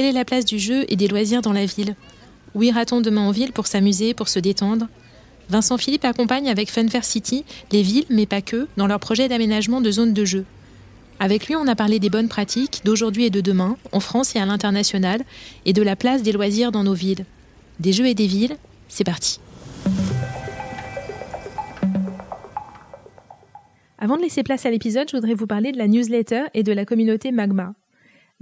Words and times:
Quelle 0.00 0.08
est 0.08 0.12
la 0.12 0.24
place 0.24 0.46
du 0.46 0.58
jeu 0.58 0.86
et 0.88 0.96
des 0.96 1.08
loisirs 1.08 1.42
dans 1.42 1.52
la 1.52 1.66
ville? 1.66 1.94
Où 2.54 2.62
ira-t-on 2.62 3.02
demain 3.02 3.20
en 3.20 3.32
ville 3.32 3.52
pour 3.52 3.66
s'amuser, 3.66 4.14
pour 4.14 4.30
se 4.30 4.38
détendre? 4.38 4.88
Vincent 5.50 5.76
Philippe 5.76 6.06
accompagne 6.06 6.48
avec 6.48 6.70
Funfair 6.70 7.04
City 7.04 7.44
les 7.70 7.82
villes, 7.82 8.06
mais 8.08 8.24
pas 8.24 8.40
que, 8.40 8.66
dans 8.78 8.86
leur 8.86 8.98
projet 8.98 9.28
d'aménagement 9.28 9.82
de 9.82 9.90
zones 9.90 10.14
de 10.14 10.24
jeu. 10.24 10.46
Avec 11.18 11.48
lui, 11.48 11.54
on 11.54 11.66
a 11.66 11.74
parlé 11.74 11.98
des 11.98 12.08
bonnes 12.08 12.30
pratiques 12.30 12.80
d'aujourd'hui 12.82 13.26
et 13.26 13.30
de 13.30 13.42
demain, 13.42 13.76
en 13.92 14.00
France 14.00 14.34
et 14.34 14.38
à 14.38 14.46
l'international, 14.46 15.20
et 15.66 15.74
de 15.74 15.82
la 15.82 15.96
place 15.96 16.22
des 16.22 16.32
loisirs 16.32 16.72
dans 16.72 16.82
nos 16.82 16.94
villes. 16.94 17.26
Des 17.78 17.92
jeux 17.92 18.06
et 18.06 18.14
des 18.14 18.26
villes, 18.26 18.56
c'est 18.88 19.04
parti. 19.04 19.38
Avant 23.98 24.16
de 24.16 24.22
laisser 24.22 24.42
place 24.42 24.64
à 24.64 24.70
l'épisode, 24.70 25.10
je 25.10 25.16
voudrais 25.18 25.34
vous 25.34 25.46
parler 25.46 25.72
de 25.72 25.76
la 25.76 25.88
newsletter 25.88 26.44
et 26.54 26.62
de 26.62 26.72
la 26.72 26.86
communauté 26.86 27.32
Magma. 27.32 27.74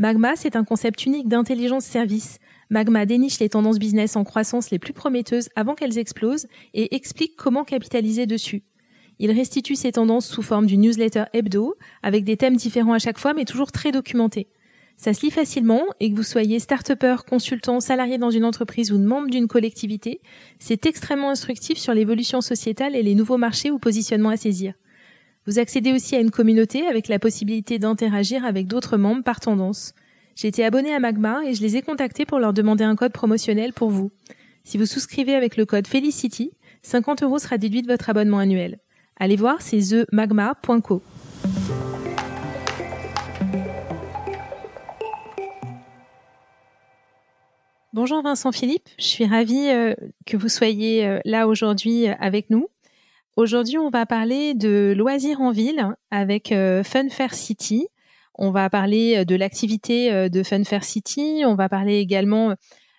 Magma, 0.01 0.37
c'est 0.37 0.55
un 0.55 0.63
concept 0.63 1.07
unique 1.07 1.27
d'intelligence 1.27 1.85
service. 1.85 2.39
Magma 2.71 3.05
déniche 3.05 3.41
les 3.41 3.49
tendances 3.49 3.81
business 3.81 4.15
en 4.15 4.23
croissance 4.23 4.71
les 4.71 4.79
plus 4.79 4.93
prometteuses 4.93 5.49
avant 5.57 5.75
qu'elles 5.75 5.99
explosent 5.99 6.47
et 6.73 6.95
explique 6.95 7.35
comment 7.37 7.65
capitaliser 7.65 8.25
dessus. 8.25 8.63
Il 9.19 9.33
restitue 9.33 9.75
ces 9.75 9.91
tendances 9.91 10.29
sous 10.29 10.43
forme 10.43 10.67
d'une 10.67 10.83
newsletter 10.83 11.25
hebdo, 11.33 11.75
avec 12.05 12.23
des 12.23 12.37
thèmes 12.37 12.55
différents 12.55 12.93
à 12.93 13.01
chaque 13.01 13.19
fois, 13.19 13.35
mais 13.35 13.45
toujours 13.45 13.73
très 13.73 13.91
documentés. 13.91 14.47
Ça 14.97 15.13
se 15.13 15.23
lit 15.23 15.33
facilement, 15.33 15.83
et 15.99 16.13
que 16.13 16.17
vous 16.17 16.23
soyez 16.23 16.61
start-upper, 16.61 17.17
consultant, 17.29 17.81
salarié 17.81 18.19
dans 18.19 18.31
une 18.31 18.45
entreprise 18.45 18.93
ou 18.93 18.99
membre 18.99 19.31
d'une 19.31 19.49
collectivité, 19.49 20.21
c'est 20.61 20.87
extrêmement 20.87 21.31
instructif 21.31 21.77
sur 21.77 21.93
l'évolution 21.93 22.41
sociétale 22.41 22.95
et 22.95 23.03
les 23.03 23.17
nouveaux 23.17 23.37
marchés 23.37 23.73
ou 23.73 23.81
positionnements 23.81 24.31
à 24.31 24.37
saisir. 24.37 24.75
Vous 25.49 25.59
accédez 25.59 25.95
aussi 25.95 26.15
à 26.15 26.21
une 26.21 26.31
communauté 26.31 26.87
avec 26.87 27.09
la 27.09 27.19
possibilité 27.19 27.79
d'interagir 27.79 28.45
avec 28.45 28.67
d'autres 28.67 28.99
membres 28.99 29.23
par 29.23 29.41
tendance. 29.41 29.95
J'ai 30.37 30.49
été 30.49 30.63
abonné 30.63 30.93
à 30.93 31.01
Magma 31.01 31.41
et 31.47 31.55
je 31.55 31.63
les 31.63 31.79
ai 31.79 31.81
contactés 31.81 32.27
pour 32.27 32.39
leur 32.39 32.53
demander 32.53 32.85
un 32.85 32.95
code 32.95 33.15
promotionnel 33.15 33.73
pour 33.73 33.89
vous. 33.89 34.11
Si 34.65 34.77
vous 34.77 34.85
souscrivez 34.85 35.35
avec 35.35 35.57
le 35.57 35.65
code 35.65 35.87
Felicity, 35.87 36.51
50 36.83 37.23
euros 37.23 37.39
sera 37.39 37.57
déduit 37.57 37.81
de 37.81 37.87
votre 37.87 38.11
abonnement 38.11 38.37
annuel. 38.37 38.79
Allez 39.17 39.37
voir, 39.37 39.63
c'est 39.63 39.79
themagma.co. 39.79 41.03
Bonjour 47.95 48.23
Vincent 48.23 48.53
Philippe, 48.53 48.89
je 48.99 49.05
suis 49.07 49.25
ravie 49.25 49.71
euh, 49.71 49.95
que 50.27 50.37
vous 50.37 50.51
soyez 50.51 51.07
euh, 51.07 51.21
là 51.25 51.49
aujourd'hui 51.49 52.07
euh, 52.07 52.13
avec 52.21 52.51
nous. 52.51 52.69
Aujourd'hui, 53.39 53.79
on 53.79 53.89
va 53.89 54.05
parler 54.05 54.55
de 54.55 54.93
loisirs 54.99 55.41
en 55.41 55.53
ville 55.53 55.95
avec 56.11 56.51
euh, 56.51 56.83
Funfair 56.83 57.35
City. 57.35 57.87
On 58.35 58.51
va 58.51 58.69
parler 58.69 59.19
euh, 59.19 59.25
de 59.25 59.37
l'activité 59.37 60.13
euh, 60.13 60.29
de 60.29 60.43
Funfair 60.43 60.83
City. 60.83 61.45
On 61.47 61.55
va 61.55 61.69
parler 61.69 61.99
également 61.99 62.57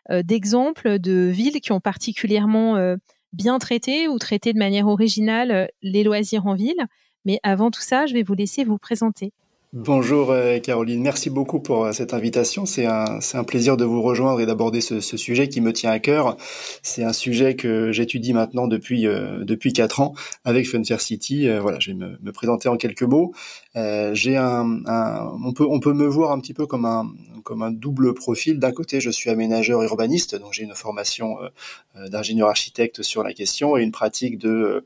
d'exemples 0.10 0.98
de 0.98 1.28
villes 1.28 1.60
qui 1.60 1.74
ont 1.74 1.82
particulièrement 1.82 2.96
bien 3.32 3.60
traité 3.60 4.08
ou 4.08 4.18
traité 4.18 4.54
de 4.54 4.58
manière 4.58 4.88
originale 4.88 5.70
les 5.84 6.04
loisirs 6.04 6.48
en 6.48 6.56
ville. 6.56 6.88
Mais 7.26 7.40
avant 7.44 7.70
tout 7.70 7.82
ça, 7.82 8.08
je 8.08 8.16
vais 8.16 8.24
vous 8.24 8.34
laisser 8.34 8.64
vous 8.64 8.80
présenter. 8.80 9.34
Bonjour 9.72 10.32
euh, 10.32 10.58
Caroline, 10.58 11.00
merci 11.00 11.30
beaucoup 11.30 11.60
pour 11.60 11.86
euh, 11.86 11.92
cette 11.92 12.16
invitation. 12.16 12.66
C'est 12.66 12.88
un, 12.88 13.20
plaisir 13.46 13.78
de 13.78 13.86
vous 13.86 14.02
rejoindre 14.02 14.42
et 14.42 14.48
d'aborder 14.48 14.82
ce, 14.82 15.00
sujet 15.00 15.48
qui 15.48 15.62
me 15.62 15.72
tient 15.72 15.92
à 15.92 16.00
cœur. 16.00 16.38
C'est 16.82 17.04
un 17.04 17.14
sujet 17.14 17.56
que 17.56 17.92
j'étudie 17.92 18.34
maintenant 18.34 18.66
depuis 18.66 19.06
euh, 19.06 19.46
quatre 19.76 20.00
ans 20.00 20.16
avec 20.44 20.68
Funfair 20.68 21.00
City. 21.02 21.48
voilà, 21.60 21.78
je 21.80 21.92
vais 21.92 21.98
me, 21.98 22.32
présenter 22.32 22.68
en 22.68 22.78
quelques 22.78 23.04
mots. 23.04 23.32
J'ai 23.76 24.38
un, 24.38 24.82
on 24.88 25.80
peut 25.80 25.94
me 25.94 26.08
voir 26.08 26.32
un 26.32 26.40
petit 26.40 26.56
peu 26.56 26.66
comme 26.66 26.86
un 26.86 27.08
comme 27.44 27.62
un 27.62 27.72
double 27.72 28.14
profil. 28.14 28.60
D'un 28.60 28.72
côté, 28.72 29.00
je 29.00 29.10
suis 29.10 29.30
aménageur 29.30 29.82
urbaniste, 29.82 30.36
donc 30.36 30.54
j'ai 30.54 30.64
une 30.64 30.76
formation 30.76 31.38
d'ingénieur 31.96 32.50
architecte 32.50 33.02
sur 33.02 33.24
la 33.24 33.34
question 33.34 33.78
et 33.78 33.82
une 33.82 33.92
pratique 33.92 34.38
de 34.38 34.84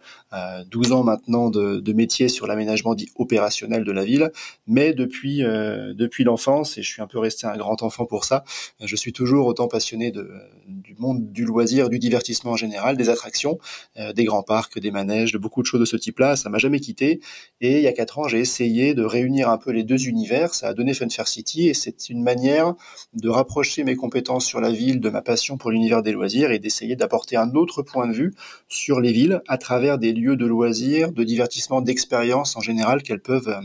12 0.69 0.91
ans 0.91 1.03
maintenant 1.03 1.49
de, 1.49 1.79
de 1.79 1.93
métier 1.93 2.29
sur 2.29 2.47
l'aménagement 2.47 2.95
dit 2.95 3.09
opérationnel 3.16 3.83
de 3.83 3.91
la 3.91 4.05
ville 4.05 4.31
mais 4.73 4.94
depuis 4.94 5.44
euh, 5.44 5.94
depuis 5.94 6.23
l'enfance, 6.23 6.78
et 6.78 6.81
je 6.81 6.89
suis 6.89 7.01
un 7.01 7.07
peu 7.07 7.19
resté 7.19 7.47
un 7.47 7.56
grand 7.56 7.84
enfant 7.84 8.06
pour 8.06 8.25
ça, 8.25 8.44
je 8.81 8.95
suis 8.95 9.13
toujours 9.13 9.47
autant 9.47 9.67
passionné 9.67 10.11
du 10.11 10.95
monde 10.97 11.31
du 11.31 11.45
loisir, 11.45 11.89
du 11.89 12.00
divertissement 12.00 12.51
en 12.51 12.56
général, 12.56 12.97
des 12.97 13.09
attractions, 13.09 13.59
euh, 13.97 14.13
des 14.13 14.23
grands 14.23 14.44
parcs, 14.44 14.79
des 14.79 14.91
manèges, 14.91 15.31
de 15.31 15.38
beaucoup 15.38 15.61
de 15.61 15.67
choses 15.67 15.79
de 15.79 15.85
ce 15.85 15.97
type-là. 15.97 16.35
Ça 16.35 16.50
m'a 16.50 16.57
jamais 16.57 16.79
quitté. 16.79 17.22
Et 17.61 17.78
il 17.78 17.84
y 17.84 17.88
a 17.88 17.94
quatre 17.94 18.19
ans, 18.19 18.28
j'ai 18.28 18.39
essayé 18.39 18.94
de 18.94 19.03
réunir 19.03 19.50
un 19.50 19.57
peu 19.57 19.72
les 19.72 19.84
deux 19.84 20.07
univers. 20.07 20.53
Ça 20.53 20.69
a 20.69 20.73
donné 20.73 20.94
Funfair 20.94 21.28
City, 21.28 21.69
et 21.69 21.73
c'est 21.73 22.09
une 22.09 22.23
manière 22.23 22.73
de 23.13 23.29
rapprocher 23.29 23.84
mes 23.84 23.95
compétences 23.95 24.45
sur 24.45 24.59
la 24.59 24.72
ville 24.72 25.00
de 25.00 25.09
ma 25.09 25.22
passion 25.22 25.57
pour 25.57 25.72
l'univers 25.72 26.01
des 26.01 26.11
loisirs 26.11 26.51
et 26.51 26.59
d'essayer 26.59 26.95
d'apporter 26.95 27.38
un 27.38 27.51
autre 27.53 27.84
point 27.84 28.07
de 28.07 28.13
vue 28.13 28.34
sur 28.67 29.00
les 29.00 29.11
villes 29.11 29.41
à 29.47 29.57
travers 29.57 29.97
des 29.97 30.13
lieux 30.13 30.35
de 30.35 30.45
loisirs, 30.45 31.11
de 31.11 31.23
divertissement, 31.23 31.81
d'expérience 31.81 32.55
en 32.57 32.61
général 32.61 33.03
qu'elles 33.03 33.22
peuvent 33.22 33.50
euh, 33.50 33.61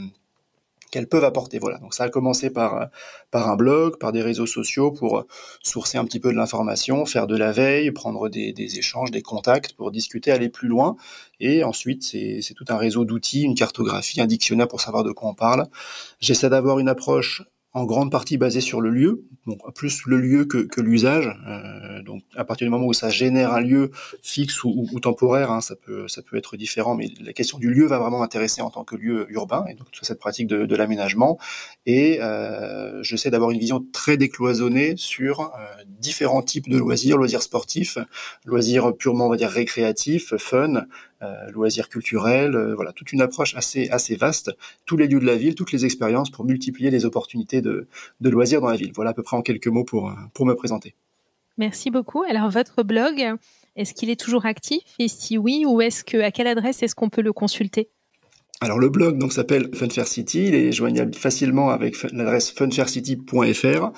qu'elles 0.89 1.09
peuvent 1.09 1.25
apporter. 1.25 1.59
Voilà. 1.59 1.79
Donc 1.79 1.95
ça 1.95 2.05
a 2.05 2.09
commencé 2.09 2.51
par 2.51 2.83
euh, 2.83 2.87
par 3.31 3.49
un 3.49 3.57
blog, 3.57 3.99
par 3.99 4.13
des 4.13 4.23
réseaux 4.23 4.47
sociaux 4.47 4.91
pour 4.91 5.19
euh, 5.19 5.23
sourcer 5.63 5.99
un 5.99 6.05
petit 6.05 6.21
peu 6.21 6.31
de 6.31 6.37
l'information, 6.37 7.05
faire 7.07 7.27
de 7.27 7.37
la 7.37 7.53
veille, 7.53 7.91
prendre 7.93 8.29
des, 8.29 8.53
des, 8.53 8.79
échanges, 8.79 9.11
des 9.11 9.23
contacts 9.23 9.75
pour 9.75 9.91
discuter, 9.91 10.31
aller 10.31 10.49
plus 10.49 10.69
loin. 10.69 10.97
Et 11.41 11.65
ensuite, 11.65 12.03
c'est 12.03 12.55
tout 12.57 12.65
un 12.69 12.77
réseau 12.77 13.05
d'outils, 13.05 13.43
une 13.43 13.55
cartographie, 13.55 14.21
un 14.21 14.27
dictionnaire 14.27 14.69
pour 14.69 14.81
savoir 14.81 15.05
de 15.05 15.13
quoi 15.13 15.29
on 15.31 15.35
parle. 15.35 15.67
J'essaie 16.21 16.51
d'avoir 16.51 16.79
une 16.79 16.89
approche 16.89 17.43
en 17.75 17.85
grande 17.85 18.11
partie 18.11 18.39
basé 18.39 18.61
sur 18.61 18.81
le 18.81 18.91
lieu, 18.91 19.25
donc 19.47 19.59
plus 19.75 20.07
le 20.07 20.17
lieu 20.17 20.47
que, 20.47 20.59
que 20.59 20.81
l'usage. 20.81 21.29
Euh, 21.47 22.03
donc 22.03 22.23
à 22.35 22.45
partir 22.45 22.67
du 22.67 22.71
moment 22.71 22.87
où 22.87 22.95
ça 22.95 23.11
génère 23.11 23.53
un 23.53 23.61
lieu 23.61 23.91
fixe 24.23 24.65
ou, 24.65 24.87
ou, 24.91 25.01
temporaire, 25.01 25.51
hein, 25.53 25.61
ça 25.61 25.77
peut 25.77 26.09
ça 26.09 26.23
peut 26.23 26.37
être 26.37 26.57
différent, 26.57 26.95
mais 26.95 27.11
la 27.21 27.35
question 27.35 27.59
du 27.59 27.71
lieu 27.71 27.87
va 27.87 27.99
vraiment 27.99 28.21
m'intéresser 28.21 28.63
en 28.63 28.71
tant 28.71 28.85
que 28.85 28.97
lieu 28.97 29.27
urbain 29.31 29.65
et 29.69 29.75
donc 29.75 29.89
cette 30.01 30.19
pratique 30.19 30.47
de, 30.47 30.65
de 30.65 30.77
l'aménagement. 30.77 31.39
Et 31.85 32.19
euh, 32.23 33.03
j'essaie 33.03 33.31
d'avoir 33.31 33.51
une 33.51 33.59
vision 33.59 33.85
très 33.93 34.17
décloisonnée 34.17 34.95
sur 34.97 35.41
euh, 35.41 35.85
différents 35.87 36.43
types 36.43 36.71
de 36.71 36.79
loisirs, 36.79 37.19
loisirs 37.19 37.43
sportifs, 37.43 37.99
loisirs 38.47 38.97
purement 38.97 39.27
on 39.27 39.31
va 39.31 39.37
dire 39.37 39.51
récréatifs, 39.51 40.35
fun, 40.39 40.87
loisirs 41.53 41.89
culturels, 41.89 42.55
euh, 42.55 42.75
voilà, 42.75 42.93
toute 42.93 43.13
une 43.13 43.21
approche 43.21 43.55
assez 43.57 43.89
assez 43.91 44.17
vaste, 44.17 44.51
tous 44.87 44.97
les 44.97 45.07
lieux 45.07 45.21
de 45.21 45.27
la 45.27 45.37
ville, 45.37 45.55
toutes 45.55 45.73
les 45.73 45.85
expériences 45.85 46.31
pour 46.31 46.45
multiplier 46.45 46.91
les 46.91 47.05
opportunités 47.05 47.61
de, 47.61 47.89
de 48.21 48.31
loisirs 48.31 48.61
dans 48.61 48.69
la 48.69 48.77
ville. 48.77 48.93
Voilà 48.95 49.11
à 49.11 49.15
peu 49.15 49.23
près 49.23 49.37
en 49.37 49.43
quelques 49.43 49.69
mots 49.69 49.85
pour 49.85 50.13
pour 50.35 50.47
me 50.47 50.55
présenter. 50.55 50.95
Merci 51.57 51.91
beaucoup. 51.91 52.23
Alors 52.23 52.51
votre 52.51 52.83
blog, 52.85 53.35
est-ce 53.75 53.95
qu'il 53.95 54.11
est 54.11 54.21
toujours 54.21 54.47
actif? 54.47 54.83
Et 54.99 55.09
si 55.09 55.39
oui, 55.39 55.65
ou 55.67 55.81
est-ce 55.81 56.05
que 56.05 56.19
à 56.19 56.31
quelle 56.31 56.47
adresse 56.47 56.83
est-ce 56.83 56.95
qu'on 56.95 57.09
peut 57.09 57.23
le 57.23 57.33
consulter? 57.33 57.91
Alors 58.61 58.81
le 58.81 58.89
blog 58.89 59.19
donc 59.19 59.33
s'appelle 59.33 59.71
Funfair 59.73 60.09
City, 60.09 60.47
il 60.49 60.55
est 60.55 60.73
joignable 60.73 61.15
facilement 61.15 61.71
avec 61.71 62.03
l'adresse 62.11 62.51
funfaircity.fr. 62.51 63.93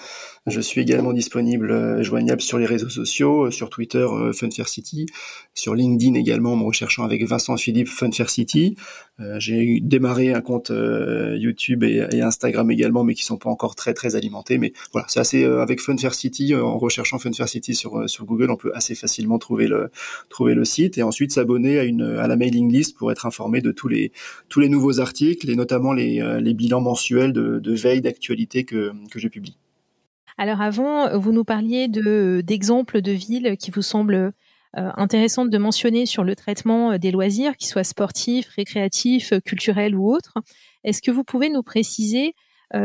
Je 0.50 0.60
suis 0.60 0.80
également 0.80 1.12
disponible, 1.12 1.70
euh, 1.70 2.02
joignable 2.02 2.40
sur 2.40 2.58
les 2.58 2.66
réseaux 2.66 2.88
sociaux, 2.88 3.46
euh, 3.46 3.50
sur 3.52 3.70
Twitter 3.70 3.98
euh, 3.98 4.32
Funfair 4.32 4.68
City, 4.68 5.06
sur 5.54 5.76
LinkedIn 5.76 6.14
également 6.14 6.54
en 6.54 6.56
me 6.56 6.64
recherchant 6.64 7.04
avec 7.04 7.24
Vincent 7.24 7.56
Philippe 7.56 7.88
Funfair 7.88 8.28
City. 8.28 8.76
J'ai 9.36 9.80
démarré 9.82 10.32
un 10.32 10.40
compte 10.40 10.72
YouTube 10.74 11.84
et, 11.84 12.22
Instagram 12.22 12.70
également, 12.70 13.04
mais 13.04 13.12
qui 13.12 13.22
sont 13.22 13.36
pas 13.36 13.50
encore 13.50 13.74
très 13.74 13.92
très 13.92 14.16
alimentés. 14.16 14.56
Mais 14.56 14.72
voilà, 14.92 15.06
c'est 15.10 15.20
assez 15.20 15.44
avec 15.44 15.82
Funfair 15.82 16.14
City 16.14 16.54
en 16.54 16.78
recherchant 16.78 17.18
Funfair 17.18 17.46
City 17.46 17.74
sur 17.74 18.08
sur 18.08 18.24
Google, 18.24 18.50
on 18.50 18.56
peut 18.56 18.72
assez 18.74 18.94
facilement 18.94 19.38
trouver 19.38 19.68
le 19.68 19.90
trouver 20.30 20.54
le 20.54 20.64
site 20.64 20.96
et 20.96 21.02
ensuite 21.02 21.32
s'abonner 21.32 21.78
à 21.78 22.22
à 22.22 22.28
la 22.28 22.36
mailing 22.36 22.72
list 22.72 22.96
pour 22.96 23.12
être 23.12 23.26
informé 23.26 23.60
de 23.60 23.72
tous 23.72 23.88
les 23.88 24.10
tous 24.48 24.60
les 24.60 24.70
nouveaux 24.70 25.00
articles 25.00 25.50
et 25.50 25.56
notamment 25.56 25.92
les, 25.92 26.38
les 26.40 26.54
bilans 26.54 26.80
mensuels 26.80 27.34
de, 27.34 27.58
de 27.58 27.74
veille 27.74 28.00
d'actualité 28.00 28.64
que 28.64 28.92
que 29.10 29.18
je 29.18 29.28
publie. 29.28 29.58
Alors 30.40 30.62
avant, 30.62 31.18
vous 31.18 31.32
nous 31.32 31.44
parliez 31.44 31.86
de 31.86 32.42
d'exemples 32.42 33.02
de 33.02 33.12
villes 33.12 33.58
qui 33.58 33.70
vous 33.70 33.82
semblent 33.82 34.14
euh, 34.14 34.90
intéressantes 34.96 35.50
de 35.50 35.58
mentionner 35.58 36.06
sur 36.06 36.24
le 36.24 36.34
traitement 36.34 36.92
euh, 36.92 36.96
des 36.96 37.10
loisirs, 37.10 37.58
qu'ils 37.58 37.68
soient 37.68 37.84
sportifs, 37.84 38.48
récréatifs, 38.56 39.34
culturels 39.44 39.94
ou 39.94 40.10
autres. 40.10 40.38
Est-ce 40.82 41.02
que 41.02 41.10
vous 41.10 41.24
pouvez 41.24 41.50
nous 41.50 41.62
préciser 41.62 42.34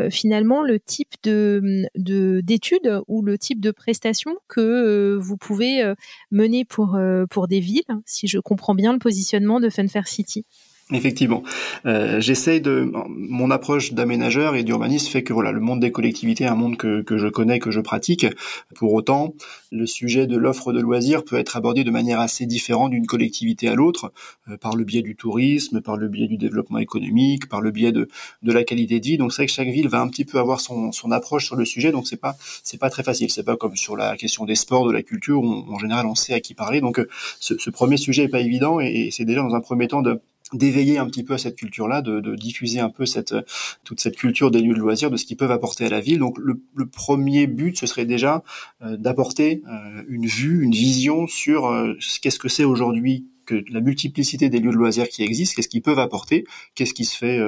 finalement 0.09 0.63
le 0.63 0.79
type 0.79 1.13
de 1.23 1.85
d'études 1.95 3.01
ou 3.07 3.21
le 3.21 3.37
type 3.37 3.61
de 3.61 3.69
prestations 3.69 4.35
que 4.47 5.15
vous 5.21 5.37
pouvez 5.37 5.93
mener 6.31 6.65
pour 6.65 7.47
des 7.47 7.59
villes, 7.59 7.83
si 8.03 8.27
je 8.27 8.39
comprends 8.39 8.73
bien 8.73 8.93
le 8.93 8.99
positionnement 8.99 9.59
de 9.59 9.69
Funfair 9.69 10.07
City? 10.07 10.43
Effectivement, 10.91 11.41
euh, 11.87 12.19
de 12.19 12.91
mon 13.07 13.49
approche 13.49 13.93
d'aménageur 13.93 14.55
et 14.55 14.63
d'urbaniste 14.63 15.07
fait 15.07 15.23
que 15.23 15.33
voilà 15.33 15.51
le 15.51 15.59
monde 15.59 15.79
des 15.79 15.91
collectivités 15.91 16.43
est 16.43 16.47
un 16.47 16.53
monde 16.53 16.77
que, 16.77 17.01
que 17.01 17.17
je 17.17 17.27
connais, 17.27 17.57
que 17.57 17.71
je 17.71 17.79
pratique. 17.79 18.27
Pour 18.75 18.93
autant, 18.93 19.33
le 19.71 19.87
sujet 19.87 20.27
de 20.27 20.37
l'offre 20.37 20.73
de 20.73 20.79
loisirs 20.79 21.25
peut 21.25 21.37
être 21.37 21.57
abordé 21.57 21.83
de 21.83 21.89
manière 21.89 22.19
assez 22.19 22.45
différente 22.45 22.91
d'une 22.91 23.07
collectivité 23.07 23.67
à 23.67 23.73
l'autre, 23.73 24.13
euh, 24.47 24.57
par 24.57 24.75
le 24.75 24.83
biais 24.83 25.01
du 25.01 25.15
tourisme, 25.15 25.81
par 25.81 25.97
le 25.97 26.07
biais 26.07 26.27
du 26.27 26.37
développement 26.37 26.77
économique, 26.77 27.49
par 27.49 27.61
le 27.61 27.71
biais 27.71 27.91
de, 27.91 28.07
de 28.43 28.51
la 28.51 28.63
qualité 28.63 28.99
de 28.99 29.05
vie. 29.05 29.17
Donc 29.17 29.33
c'est 29.33 29.41
vrai 29.41 29.47
que 29.47 29.53
chaque 29.53 29.69
ville 29.69 29.87
va 29.87 30.01
un 30.01 30.07
petit 30.07 30.23
peu 30.23 30.37
avoir 30.37 30.61
son, 30.61 30.91
son 30.91 31.09
approche 31.09 31.47
sur 31.47 31.55
le 31.55 31.65
sujet, 31.65 31.91
donc 31.91 32.05
c'est 32.05 32.21
pas 32.21 32.37
c'est 32.63 32.77
pas 32.77 32.91
très 32.91 33.01
facile. 33.01 33.31
C'est 33.31 33.43
pas 33.43 33.57
comme 33.57 33.75
sur 33.75 33.97
la 33.97 34.15
question 34.17 34.45
des 34.45 34.53
sports, 34.53 34.85
de 34.85 34.91
la 34.91 35.01
culture, 35.01 35.41
où 35.41 35.65
en 35.67 35.79
général 35.79 36.05
on 36.05 36.13
sait 36.13 36.35
à 36.35 36.41
qui 36.41 36.53
parler. 36.53 36.79
Donc 36.79 36.99
euh, 36.99 37.07
ce, 37.39 37.57
ce 37.57 37.71
premier 37.71 37.97
sujet 37.97 38.25
est 38.25 38.29
pas 38.29 38.41
évident 38.41 38.79
et 38.79 39.09
c'est 39.11 39.25
déjà 39.25 39.41
dans 39.41 39.55
un 39.55 39.61
premier 39.61 39.87
temps 39.87 40.03
de 40.03 40.21
d'éveiller 40.53 40.97
un 40.97 41.07
petit 41.07 41.23
peu 41.23 41.33
à 41.33 41.37
cette 41.37 41.55
culture-là, 41.55 42.01
de, 42.01 42.19
de, 42.19 42.35
diffuser 42.35 42.79
un 42.79 42.89
peu 42.89 43.05
cette 43.05 43.33
toute 43.83 43.99
cette 43.99 44.15
culture 44.15 44.51
des 44.51 44.61
lieux 44.61 44.75
de 44.75 44.79
loisirs, 44.79 45.09
de 45.09 45.17
ce 45.17 45.25
qu'ils 45.25 45.37
peuvent 45.37 45.51
apporter 45.51 45.85
à 45.85 45.89
la 45.89 46.01
ville. 46.01 46.19
Donc 46.19 46.37
le, 46.37 46.61
le 46.75 46.85
premier 46.85 47.47
but, 47.47 47.77
ce 47.77 47.87
serait 47.87 48.05
déjà 48.05 48.43
euh, 48.83 48.95
d'apporter 48.97 49.63
euh, 49.67 50.03
une 50.07 50.27
vue, 50.27 50.63
une 50.63 50.71
vision 50.71 51.27
sur 51.27 51.65
euh, 51.65 51.93
qu'est-ce 52.21 52.39
que 52.39 52.49
c'est 52.49 52.63
aujourd'hui 52.63 53.25
que 53.45 53.63
la 53.71 53.79
multiplicité 53.79 54.49
des 54.49 54.59
lieux 54.59 54.71
de 54.71 54.75
loisirs 54.75 55.07
qui 55.07 55.21
existent, 55.21 55.55
qu'est-ce 55.55 55.67
qu'ils 55.67 55.83
peuvent 55.83 55.99
apporter, 55.99 56.45
qu'est-ce 56.73 56.95
qui 56.95 57.05
se 57.05 57.15
fait 57.15 57.39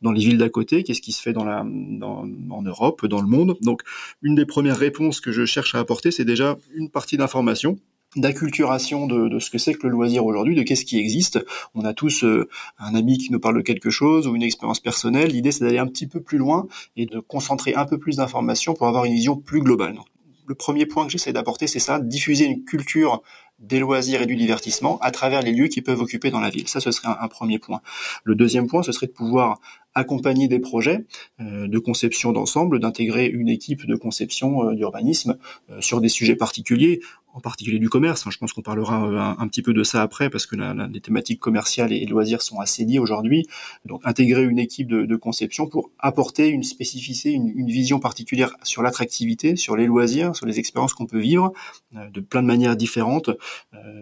dans 0.00 0.12
les 0.12 0.20
villes 0.20 0.38
d'à 0.38 0.48
côté, 0.48 0.84
qu'est-ce 0.84 1.00
qui 1.00 1.10
se 1.10 1.20
fait 1.20 1.32
dans 1.32 1.42
la, 1.42 1.64
dans, 1.66 2.24
en 2.50 2.62
Europe, 2.62 3.04
dans 3.04 3.20
le 3.20 3.26
monde. 3.26 3.58
Donc, 3.60 3.82
une 4.22 4.36
des 4.36 4.46
premières 4.46 4.76
réponses 4.76 5.20
que 5.20 5.32
je 5.32 5.44
cherche 5.44 5.74
à 5.74 5.80
apporter, 5.80 6.12
c'est 6.12 6.24
déjà 6.24 6.56
une 6.72 6.88
partie 6.88 7.16
d'information 7.16 7.80
d'acculturation 8.16 9.06
de, 9.06 9.28
de, 9.28 9.38
ce 9.38 9.50
que 9.50 9.58
c'est 9.58 9.74
que 9.74 9.86
le 9.86 9.92
loisir 9.92 10.24
aujourd'hui, 10.24 10.54
de 10.54 10.62
qu'est-ce 10.62 10.84
qui 10.84 10.98
existe. 10.98 11.44
On 11.74 11.84
a 11.84 11.94
tous 11.94 12.24
euh, 12.24 12.48
un 12.78 12.94
ami 12.94 13.18
qui 13.18 13.32
nous 13.32 13.40
parle 13.40 13.56
de 13.56 13.62
quelque 13.62 13.90
chose 13.90 14.26
ou 14.26 14.34
une 14.34 14.42
expérience 14.42 14.80
personnelle. 14.80 15.30
L'idée, 15.30 15.52
c'est 15.52 15.64
d'aller 15.64 15.78
un 15.78 15.86
petit 15.86 16.06
peu 16.06 16.20
plus 16.20 16.38
loin 16.38 16.66
et 16.96 17.06
de 17.06 17.20
concentrer 17.20 17.74
un 17.74 17.86
peu 17.86 17.98
plus 17.98 18.16
d'informations 18.16 18.74
pour 18.74 18.88
avoir 18.88 19.04
une 19.04 19.14
vision 19.14 19.36
plus 19.36 19.60
globale. 19.60 19.98
le 20.46 20.54
premier 20.56 20.84
point 20.84 21.06
que 21.06 21.12
j'essaie 21.12 21.32
d'apporter, 21.32 21.68
c'est 21.68 21.78
ça, 21.78 22.00
diffuser 22.00 22.44
une 22.44 22.64
culture 22.64 23.22
des 23.60 23.78
loisirs 23.78 24.22
et 24.22 24.26
du 24.26 24.36
divertissement 24.36 24.98
à 25.00 25.10
travers 25.10 25.42
les 25.42 25.52
lieux 25.52 25.68
qu'ils 25.68 25.82
peuvent 25.82 26.00
occuper 26.00 26.30
dans 26.30 26.40
la 26.40 26.50
ville. 26.50 26.66
Ça, 26.68 26.80
ce 26.80 26.90
serait 26.90 27.08
un, 27.08 27.28
premier 27.28 27.58
point. 27.58 27.80
Le 28.24 28.34
deuxième 28.34 28.66
point, 28.66 28.82
ce 28.82 28.92
serait 28.92 29.06
de 29.06 29.12
pouvoir 29.12 29.60
accompagner 29.94 30.48
des 30.48 30.60
projets 30.60 31.04
euh, 31.40 31.66
de 31.66 31.78
conception 31.78 32.32
d'ensemble, 32.32 32.78
d'intégrer 32.78 33.26
une 33.26 33.48
équipe 33.48 33.86
de 33.86 33.96
conception 33.96 34.68
euh, 34.68 34.74
d'urbanisme 34.74 35.36
euh, 35.70 35.80
sur 35.80 36.00
des 36.00 36.08
sujets 36.08 36.36
particuliers, 36.36 37.00
en 37.32 37.40
particulier 37.40 37.78
du 37.78 37.88
commerce. 37.88 38.26
Hein. 38.26 38.30
je 38.32 38.38
pense 38.38 38.52
qu'on 38.52 38.62
parlera 38.62 39.36
un, 39.38 39.48
petit 39.48 39.62
peu 39.62 39.72
de 39.72 39.82
ça 39.84 40.02
après 40.02 40.30
parce 40.30 40.46
que 40.46 40.56
les 40.56 41.00
thématiques 41.00 41.38
commerciales 41.38 41.92
et 41.92 42.04
loisirs 42.04 42.42
sont 42.42 42.58
assez 42.58 42.84
liées 42.84 42.98
aujourd'hui. 42.98 43.46
Donc 43.84 44.00
intégrer 44.04 44.44
une 44.44 44.58
équipe 44.58 44.88
de, 44.88 45.16
conception 45.16 45.68
pour 45.68 45.90
apporter 46.00 46.48
une 46.48 46.64
spécificité, 46.64 47.30
une, 47.30 47.52
une 47.54 47.68
vision 47.68 48.00
particulière 48.00 48.56
sur 48.64 48.82
l'attractivité, 48.82 49.54
sur 49.54 49.76
les 49.76 49.86
loisirs, 49.86 50.34
sur 50.34 50.46
les 50.46 50.58
expériences 50.58 50.92
qu'on 50.92 51.06
peut 51.06 51.20
vivre 51.20 51.52
de 51.92 52.20
plein 52.20 52.42
de 52.42 52.48
manières 52.48 52.74
différentes. 52.74 53.30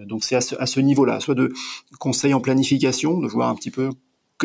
Donc 0.06 0.24
c'est 0.24 0.36
à 0.36 0.66
ce, 0.66 0.80
niveau-là, 0.80 1.20
soit 1.20 1.34
de 1.34 1.52
conseils 1.98 2.34
en 2.34 2.40
planification, 2.40 3.18
de 3.18 3.26
voir 3.26 3.48
un 3.48 3.54
petit 3.54 3.70
peu 3.70 3.90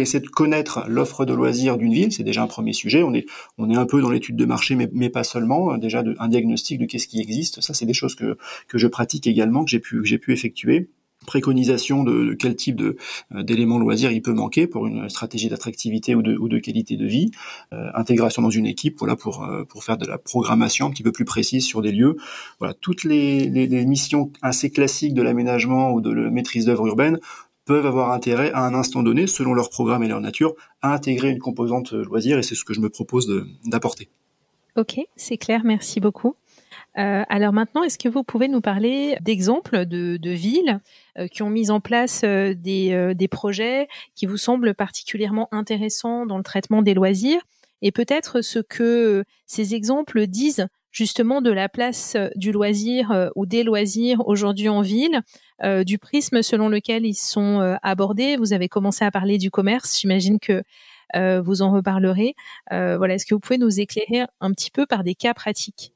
essayer 0.01 0.19
de 0.19 0.27
connaître 0.27 0.85
l'offre 0.88 1.25
de 1.25 1.33
loisirs 1.33 1.77
d'une 1.77 1.94
ville, 1.94 2.11
c'est 2.11 2.23
déjà 2.23 2.41
un 2.41 2.47
premier 2.47 2.73
sujet. 2.73 3.03
On 3.03 3.13
est, 3.13 3.25
on 3.57 3.69
est 3.69 3.75
un 3.75 3.85
peu 3.85 4.01
dans 4.01 4.09
l'étude 4.09 4.35
de 4.35 4.45
marché, 4.45 4.75
mais, 4.75 4.89
mais 4.91 5.09
pas 5.09 5.23
seulement. 5.23 5.77
Déjà 5.77 6.01
de, 6.01 6.15
un 6.19 6.27
diagnostic 6.27 6.79
de 6.79 6.85
qu'est-ce 6.85 7.07
qui 7.07 7.19
existe. 7.19 7.61
Ça, 7.61 7.73
c'est 7.73 7.85
des 7.85 7.94
choses 7.94 8.15
que, 8.15 8.38
que 8.67 8.77
je 8.77 8.88
pratique 8.88 9.27
également, 9.27 9.63
que 9.63 9.69
j'ai 9.69 9.79
pu, 9.79 10.03
j'ai 10.03 10.17
pu 10.17 10.33
effectuer 10.33 10.89
préconisation 11.25 12.03
de, 12.03 12.33
quel 12.33 12.55
type 12.55 12.81
euh, 12.81 13.43
d'éléments 13.43 13.79
loisirs 13.79 14.11
il 14.11 14.21
peut 14.21 14.33
manquer 14.33 14.67
pour 14.67 14.87
une 14.87 15.09
stratégie 15.09 15.49
d'attractivité 15.49 16.15
ou 16.15 16.21
de, 16.21 16.37
ou 16.37 16.49
de 16.49 16.59
qualité 16.59 16.97
de 16.97 17.05
vie, 17.05 17.31
euh, 17.73 17.89
intégration 17.95 18.41
dans 18.41 18.49
une 18.49 18.65
équipe, 18.65 18.99
voilà 18.99 19.15
pour 19.15 19.43
euh, 19.43 19.63
pour 19.63 19.83
faire 19.83 19.97
de 19.97 20.05
la 20.05 20.17
programmation 20.17 20.87
un 20.87 20.91
petit 20.91 21.03
peu 21.03 21.11
plus 21.11 21.25
précise 21.25 21.65
sur 21.65 21.81
des 21.81 21.91
lieux. 21.91 22.17
Voilà 22.59 22.73
toutes 22.73 23.03
les, 23.03 23.49
les, 23.49 23.85
missions 23.85 24.31
assez 24.41 24.69
classiques 24.69 25.13
de 25.13 25.21
l'aménagement 25.21 25.91
ou 25.91 26.01
de 26.01 26.11
la 26.11 26.29
maîtrise 26.29 26.65
d'œuvre 26.65 26.87
urbaine 26.87 27.19
peuvent 27.65 27.85
avoir 27.85 28.11
intérêt 28.11 28.51
à 28.51 28.65
un 28.65 28.73
instant 28.73 29.03
donné, 29.03 29.27
selon 29.27 29.53
leur 29.53 29.69
programme 29.69 30.03
et 30.03 30.07
leur 30.07 30.21
nature, 30.21 30.53
à 30.81 30.93
intégrer 30.93 31.29
une 31.29 31.39
composante 31.39 31.93
loisir 31.93 32.37
et 32.37 32.43
c'est 32.43 32.55
ce 32.55 32.65
que 32.65 32.73
je 32.73 32.81
me 32.81 32.89
propose 32.89 33.31
d'apporter. 33.65 34.09
Ok, 34.75 34.99
c'est 35.15 35.37
clair, 35.37 35.61
merci 35.63 35.99
beaucoup. 35.99 36.35
Euh, 36.98 37.24
alors 37.28 37.54
maintenant, 37.54 37.84
est-ce 37.84 37.98
que 37.98 38.10
vous 38.10 38.24
pouvez 38.24 38.48
nous 38.48 38.62
parler 38.62 39.18
d'exemples 39.22 39.86
de, 39.86 40.30
villes 40.30 40.80
euh, 41.18 41.28
qui 41.28 41.42
ont 41.42 41.50
mis 41.50 41.72
en 41.72 41.80
place 41.80 42.22
euh, 42.24 42.54
des, 42.54 43.13
des, 43.16 43.28
projets 43.28 43.88
qui 44.16 44.25
vous 44.25 44.38
semblent 44.38 44.75
particulièrement 44.75 45.48
intéressants 45.51 46.25
dans 46.25 46.38
le 46.38 46.44
traitement 46.44 46.81
des 46.81 46.94
loisirs 46.94 47.42
et 47.81 47.92
peut-être 47.92 48.42
ce 48.42 48.60
que 48.60 49.24
ces 49.48 49.75
exemples 49.75 50.28
disent 50.28 50.68
justement 50.92 51.42
de 51.42 51.51
la 51.51 51.68
place 51.68 52.16
du 52.36 52.51
loisir 52.51 53.31
ou 53.36 53.45
des 53.45 53.63
loisirs 53.63 54.22
aujourd'hui 54.28 54.69
en 54.69 54.81
ville 54.81 55.22
euh, 55.63 55.84
du 55.84 55.98
prisme 55.98 56.42
selon 56.42 56.68
lequel 56.68 57.06
ils 57.06 57.16
sont 57.16 57.62
euh, 57.62 57.75
abordés. 57.84 58.36
Vous 58.36 58.54
avez 58.54 58.68
commencé 58.68 59.06
à 59.06 59.12
parler 59.12 59.38
du 59.38 59.50
commerce, 59.50 60.00
j'imagine 60.00 60.40
que 60.40 60.63
euh, 61.16 61.42
vous 61.42 61.62
en 61.62 61.72
reparlerez. 61.72 62.36
voilà, 62.69 63.13
est-ce 63.13 63.25
que 63.25 63.34
vous 63.34 63.40
pouvez 63.40 63.57
nous 63.57 63.80
éclairer 63.80 64.25
un 64.42 64.51
petit 64.51 64.72
peu 64.72 64.86
par 64.86 65.04
des 65.04 65.16
cas 65.16 65.34
pratiques? 65.34 65.93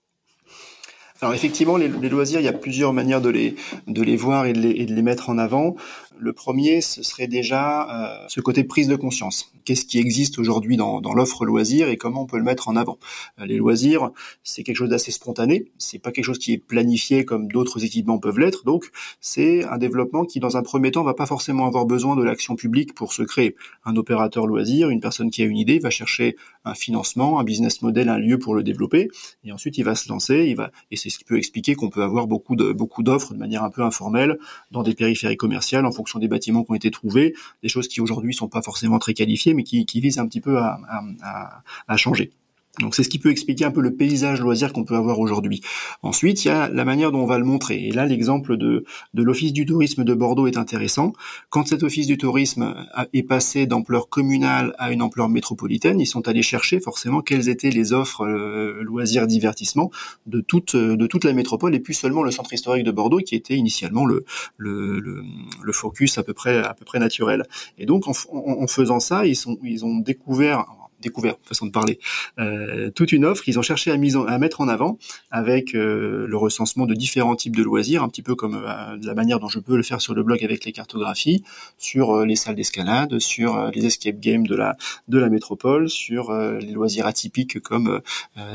Alors 1.21 1.33
effectivement, 1.33 1.77
les, 1.77 1.87
loisirs, 1.87 2.39
il 2.39 2.43
y 2.43 2.49
a 2.49 2.53
plusieurs 2.53 2.93
manières 2.93 3.21
de 3.21 3.29
les, 3.29 3.55
de 3.87 4.03
les 4.03 4.15
voir 4.15 4.45
et 4.45 4.53
de 4.53 4.59
les, 4.59 4.71
et 4.71 4.85
de 4.85 4.93
les 4.93 5.01
mettre 5.01 5.29
en 5.29 5.37
avant. 5.37 5.75
Le 6.19 6.33
premier, 6.33 6.81
ce 6.81 7.03
serait 7.03 7.27
déjà 7.27 8.21
euh, 8.23 8.25
ce 8.27 8.41
côté 8.41 8.63
prise 8.63 8.87
de 8.87 8.95
conscience. 8.95 9.51
Qu'est-ce 9.65 9.85
qui 9.85 9.99
existe 9.99 10.39
aujourd'hui 10.39 10.77
dans, 10.77 11.01
l'offre 11.13 11.45
loisir 11.45 11.89
et 11.89 11.97
comment 11.97 12.23
on 12.23 12.25
peut 12.25 12.37
le 12.37 12.43
mettre 12.43 12.67
en 12.69 12.75
avant? 12.75 12.97
Euh, 13.39 13.45
Les 13.45 13.57
loisirs, 13.57 14.11
c'est 14.43 14.63
quelque 14.63 14.77
chose 14.77 14.89
d'assez 14.89 15.11
spontané. 15.11 15.65
C'est 15.77 15.99
pas 15.99 16.11
quelque 16.11 16.25
chose 16.25 16.39
qui 16.39 16.53
est 16.53 16.57
planifié 16.57 17.25
comme 17.25 17.47
d'autres 17.47 17.83
équipements 17.83 18.17
peuvent 18.17 18.39
l'être. 18.39 18.63
Donc, 18.65 18.89
c'est 19.21 19.63
un 19.65 19.77
développement 19.77 20.25
qui, 20.25 20.39
dans 20.39 20.57
un 20.57 20.63
premier 20.63 20.91
temps, 20.91 21.03
va 21.03 21.13
pas 21.13 21.25
forcément 21.25 21.67
avoir 21.67 21.85
besoin 21.85 22.15
de 22.15 22.23
l'action 22.23 22.55
publique 22.55 22.95
pour 22.95 23.13
se 23.13 23.23
créer. 23.23 23.55
Un 23.85 23.95
opérateur 23.95 24.47
loisir, 24.47 24.89
une 24.89 25.01
personne 25.01 25.29
qui 25.29 25.41
a 25.43 25.45
une 25.45 25.57
idée, 25.57 25.79
va 25.79 25.89
chercher 25.89 26.35
un 26.65 26.73
financement, 26.73 27.39
un 27.39 27.43
business 27.43 27.81
model, 27.81 28.09
un 28.09 28.17
lieu 28.17 28.39
pour 28.39 28.55
le 28.55 28.63
développer, 28.63 29.09
et 29.43 29.51
ensuite 29.51 29.77
il 29.77 29.83
va 29.83 29.95
se 29.95 30.09
lancer. 30.09 30.45
Il 30.47 30.55
va, 30.55 30.71
et 30.91 30.95
c'est 30.95 31.09
ce 31.09 31.17
qui 31.17 31.23
peut 31.23 31.37
expliquer 31.37 31.75
qu'on 31.75 31.89
peut 31.89 32.03
avoir 32.03 32.27
beaucoup 32.27 32.55
de 32.55 32.71
beaucoup 32.71 33.03
d'offres 33.03 33.33
de 33.33 33.39
manière 33.39 33.63
un 33.63 33.69
peu 33.69 33.83
informelle 33.83 34.37
dans 34.71 34.83
des 34.83 34.93
périphéries 34.93 35.37
commerciales 35.37 35.85
en 35.85 35.91
fonction 35.91 36.06
fonction 36.07 36.19
des 36.19 36.27
bâtiments 36.27 36.63
qui 36.63 36.71
ont 36.71 36.75
été 36.75 36.89
trouvés, 36.89 37.35
des 37.61 37.69
choses 37.69 37.87
qui 37.87 37.99
aujourd'hui 37.99 38.33
sont 38.33 38.47
pas 38.47 38.61
forcément 38.61 38.97
très 38.99 39.13
qualifiées, 39.13 39.53
mais 39.53 39.63
qui, 39.63 39.99
visent 39.99 40.19
un 40.19 40.27
petit 40.27 40.41
peu 40.41 40.57
à 40.57 41.97
changer. 41.97 42.31
Donc 42.79 42.95
c'est 42.95 43.03
ce 43.03 43.09
qui 43.09 43.19
peut 43.19 43.31
expliquer 43.31 43.65
un 43.65 43.71
peu 43.71 43.81
le 43.81 43.95
paysage 43.95 44.41
loisir 44.41 44.73
qu'on 44.73 44.83
peut 44.83 44.95
avoir 44.95 45.19
aujourd'hui. 45.19 45.61
Ensuite, 46.03 46.45
il 46.45 46.49
y 46.49 46.51
a 46.51 46.69
la 46.69 46.85
manière 46.85 47.11
dont 47.11 47.21
on 47.21 47.25
va 47.25 47.39
le 47.39 47.45
montrer. 47.45 47.87
Et 47.87 47.91
là, 47.91 48.05
l'exemple 48.05 48.57
de, 48.57 48.85
de 49.13 49.23
l'Office 49.23 49.53
du 49.53 49.65
tourisme 49.65 50.03
de 50.03 50.13
Bordeaux 50.13 50.47
est 50.47 50.57
intéressant. 50.57 51.13
Quand 51.49 51.67
cet 51.67 51.83
Office 51.83 52.07
du 52.07 52.17
tourisme 52.17 52.75
est 53.13 53.23
passé 53.23 53.65
d'ampleur 53.65 54.09
communale 54.09 54.75
à 54.77 54.91
une 54.91 55.01
ampleur 55.01 55.29
métropolitaine, 55.29 55.99
ils 55.99 56.05
sont 56.05 56.27
allés 56.27 56.41
chercher 56.43 56.79
forcément 56.79 57.21
quelles 57.21 57.49
étaient 57.49 57.69
les 57.69 57.93
offres 57.93 58.25
euh, 58.25 58.81
loisirs 58.83 59.27
divertissement 59.27 59.91
de 60.25 60.41
toute, 60.41 60.75
de 60.75 61.07
toute 61.07 61.23
la 61.23 61.33
métropole 61.33 61.73
et 61.75 61.79
plus 61.79 61.93
seulement 61.93 62.23
le 62.23 62.31
centre 62.31 62.53
historique 62.53 62.83
de 62.83 62.91
Bordeaux 62.91 63.19
qui 63.19 63.35
était 63.35 63.55
initialement 63.55 64.05
le, 64.05 64.25
le, 64.57 64.99
le, 64.99 65.73
focus 65.73 66.17
à 66.17 66.23
peu 66.23 66.33
près, 66.33 66.63
à 66.63 66.73
peu 66.73 66.85
près 66.85 66.99
naturel. 66.99 67.43
Et 67.77 67.85
donc 67.85 68.07
en, 68.07 68.13
en 68.31 68.67
faisant 68.67 68.99
ça, 68.99 69.25
ils, 69.25 69.35
sont, 69.35 69.57
ils 69.63 69.85
ont 69.85 69.97
découvert 69.97 70.65
découvert, 71.01 71.35
façon 71.43 71.65
de 71.65 71.71
parler, 71.71 71.99
euh, 72.39 72.89
toute 72.91 73.11
une 73.11 73.25
offre 73.25 73.43
qu'ils 73.43 73.59
ont 73.59 73.63
cherché 73.63 73.91
à, 73.91 73.97
mise 73.97 74.17
à 74.27 74.37
mettre 74.37 74.61
en 74.61 74.67
avant 74.67 74.97
avec 75.31 75.75
euh, 75.75 76.25
le 76.27 76.37
recensement 76.37 76.85
de 76.85 76.93
différents 76.93 77.35
types 77.35 77.55
de 77.55 77.63
loisirs, 77.63 78.03
un 78.03 78.09
petit 78.09 78.21
peu 78.21 78.35
comme 78.35 78.55
euh, 78.55 78.97
la 79.01 79.13
manière 79.13 79.39
dont 79.39 79.47
je 79.47 79.59
peux 79.59 79.75
le 79.75 79.83
faire 79.83 80.01
sur 80.01 80.13
le 80.13 80.23
blog 80.23 80.43
avec 80.43 80.65
les 80.65 80.71
cartographies, 80.71 81.43
sur 81.77 82.11
euh, 82.11 82.25
les 82.25 82.35
salles 82.35 82.55
d'escalade, 82.55 83.19
sur 83.19 83.55
euh, 83.55 83.71
les 83.73 83.85
escape 83.85 84.19
games 84.19 84.47
de 84.47 84.55
la 84.55 84.75
de 85.07 85.17
la 85.17 85.29
métropole, 85.29 85.89
sur 85.89 86.33
les 86.33 86.71
loisirs 86.71 87.05
atypiques 87.05 87.59
comme 87.61 88.01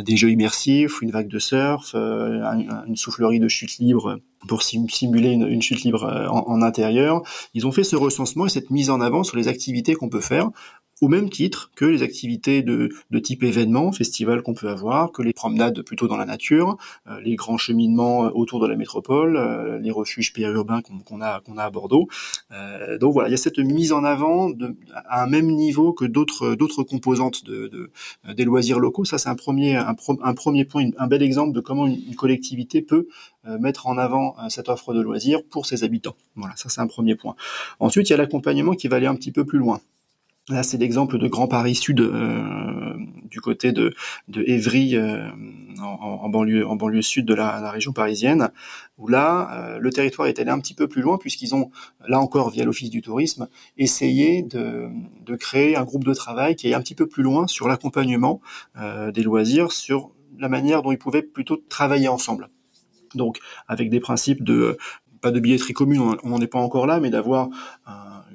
des 0.04 0.16
jeux 0.16 0.30
immersifs, 0.30 1.00
une 1.00 1.10
vague 1.10 1.28
de 1.28 1.38
surf, 1.38 1.94
une 1.94 2.96
soufflerie 2.96 3.40
de 3.40 3.48
chute 3.48 3.78
libre 3.78 4.20
pour 4.48 4.62
simuler 4.62 5.30
une, 5.30 5.46
une 5.46 5.62
chute 5.62 5.82
libre 5.82 6.04
en, 6.04 6.48
en, 6.48 6.62
intérieur. 6.62 7.22
Ils 7.54 7.66
ont 7.66 7.72
fait 7.72 7.84
ce 7.84 7.96
recensement 7.96 8.46
et 8.46 8.48
cette 8.48 8.70
mise 8.70 8.90
en 8.90 9.00
avant 9.00 9.22
sur 9.22 9.36
les 9.36 9.48
activités 9.48 9.94
qu'on 9.94 10.08
peut 10.08 10.20
faire 10.20 10.50
au 11.02 11.08
même 11.08 11.28
titre 11.28 11.72
que 11.74 11.84
les 11.84 12.02
activités 12.02 12.62
de, 12.62 12.88
de 13.10 13.18
type 13.18 13.42
événement, 13.42 13.90
festival 13.90 14.40
qu'on 14.42 14.54
peut 14.54 14.68
avoir, 14.68 15.10
que 15.10 15.20
les 15.20 15.32
promenades 15.32 15.82
plutôt 15.82 16.06
dans 16.06 16.16
la 16.16 16.24
nature, 16.24 16.78
euh, 17.08 17.20
les 17.20 17.34
grands 17.34 17.58
cheminements 17.58 18.20
autour 18.36 18.60
de 18.60 18.68
la 18.68 18.76
métropole, 18.76 19.36
euh, 19.36 19.80
les 19.80 19.90
refuges 19.90 20.32
périurbains 20.32 20.80
qu'on 20.80 21.20
a 21.20 21.40
qu'on 21.40 21.58
a 21.58 21.64
à 21.64 21.70
Bordeaux. 21.70 22.06
Euh, 22.52 22.98
donc 22.98 23.14
voilà, 23.14 23.28
il 23.28 23.32
y 23.32 23.34
a 23.34 23.38
cette 23.38 23.58
mise 23.58 23.92
en 23.92 24.04
avant 24.04 24.48
de, 24.50 24.76
à 24.94 25.24
un 25.24 25.26
même 25.26 25.48
niveau 25.50 25.92
que 25.92 26.04
d'autres 26.04 26.54
d'autres 26.54 26.84
composantes 26.84 27.44
de, 27.44 27.66
de, 27.66 27.90
des 28.32 28.44
loisirs 28.44 28.78
locaux. 28.78 29.04
Ça 29.04 29.18
c'est 29.18 29.28
un 29.28 29.34
premier 29.34 29.74
un, 29.74 29.96
un, 30.22 30.34
premier 30.34 30.64
point, 30.64 30.88
un 30.98 31.08
bel 31.08 31.22
exemple 31.22 31.52
de 31.52 31.60
comment 31.60 31.86
une, 31.86 32.14
collectivité 32.14 32.80
peut 32.82 33.08
mettre 33.58 33.88
en 33.88 33.98
avant 33.98 34.36
cette 34.48 34.68
offre 34.68 34.94
de 34.94 35.00
loisirs 35.00 35.40
pour 35.50 35.66
ses 35.66 35.82
habitants. 35.82 36.14
Voilà, 36.36 36.54
ça 36.54 36.68
c'est 36.68 36.80
un 36.80 36.86
premier 36.86 37.16
point. 37.16 37.34
Ensuite, 37.80 38.08
il 38.08 38.12
y 38.12 38.14
a 38.14 38.16
l'accompagnement 38.18 38.74
qui 38.74 38.86
va 38.86 38.96
aller 38.96 39.06
un 39.08 39.16
petit 39.16 39.32
peu 39.32 39.44
plus 39.44 39.58
loin. 39.58 39.80
Là, 40.48 40.64
c'est 40.64 40.76
l'exemple 40.76 41.18
de 41.18 41.28
Grand 41.28 41.46
Paris 41.46 41.76
Sud, 41.76 42.00
euh, 42.00 42.94
du 43.30 43.40
côté 43.40 43.70
de, 43.70 43.94
de 44.26 44.42
Évry, 44.44 44.96
euh, 44.96 45.28
en, 45.80 46.28
banlieue, 46.28 46.66
en 46.66 46.74
banlieue 46.74 47.00
sud 47.00 47.26
de 47.26 47.34
la, 47.34 47.70
région 47.70 47.92
parisienne, 47.92 48.50
où 48.98 49.06
là, 49.06 49.50
euh, 49.52 49.78
le 49.78 49.90
territoire 49.90 50.26
est 50.26 50.40
allé 50.40 50.50
un 50.50 50.58
petit 50.58 50.74
peu 50.74 50.88
plus 50.88 51.00
loin, 51.00 51.16
puisqu'ils 51.16 51.54
ont, 51.54 51.70
là 52.08 52.18
encore, 52.18 52.50
via 52.50 52.64
l'Office 52.64 52.90
du 52.90 53.02
tourisme, 53.02 53.46
essayé 53.78 54.42
de, 54.42 54.88
de, 55.24 55.36
créer 55.36 55.76
un 55.76 55.84
groupe 55.84 56.02
de 56.02 56.12
travail 56.12 56.56
qui 56.56 56.68
est 56.68 56.74
un 56.74 56.80
petit 56.80 56.96
peu 56.96 57.06
plus 57.06 57.22
loin 57.22 57.46
sur 57.46 57.68
l'accompagnement 57.68 58.40
des 59.14 59.22
loisirs, 59.22 59.70
sur 59.70 60.10
la 60.38 60.48
manière 60.48 60.82
dont 60.82 60.90
ils 60.90 60.98
pouvaient 60.98 61.22
plutôt 61.22 61.56
travailler 61.68 62.08
ensemble. 62.08 62.48
Donc, 63.14 63.38
avec 63.68 63.90
des 63.90 64.00
principes 64.00 64.42
de, 64.42 64.76
pas 65.20 65.30
de 65.30 65.38
billetterie 65.38 65.72
commune, 65.72 66.16
on 66.24 66.28
n'en 66.28 66.40
est 66.40 66.48
pas 66.48 66.58
encore 66.58 66.86
là, 66.86 66.98
mais 66.98 67.10
d'avoir 67.10 67.48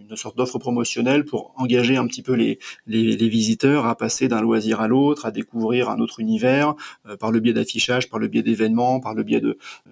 une 0.10 0.16
sorte 0.16 0.38
d'offre 0.38 0.60
promotionnelle 0.60 1.26
pour 1.26 1.54
engager 1.58 1.98
un 1.98 2.08
petit 2.08 2.22
peu 2.22 2.34
les, 2.34 2.60
les, 2.86 3.28
visiteurs 3.28 3.86
à 3.86 3.96
passer 3.96 4.28
d'un 4.28 4.42
loisir 4.42 4.82
à 4.82 4.88
l'autre, 4.88 5.26
à 5.26 5.32
découvrir 5.32 5.90
un 5.90 6.00
autre 6.00 6.20
univers 6.20 6.76
euh, 7.08 7.18
par 7.18 7.32
le 7.32 7.40
biais 7.40 7.54
d'affichage, 7.54 8.10
par 8.10 8.20
le 8.20 8.28
biais 8.28 8.44
d'événements, 8.44 9.00
par 9.00 9.14
le 9.14 9.24
biais 9.24 9.42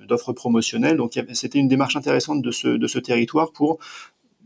d'offres 0.08 0.34
promotionnelles. 0.34 0.98
Donc 0.98 1.20
c'était 1.34 1.60
une 1.60 1.68
démarche 1.68 1.96
intéressante 1.96 2.42
de 2.42 2.52
ce 2.52 2.68
de 2.68 2.88
ce 2.88 3.00
territoire 3.00 3.52
pour 3.52 3.80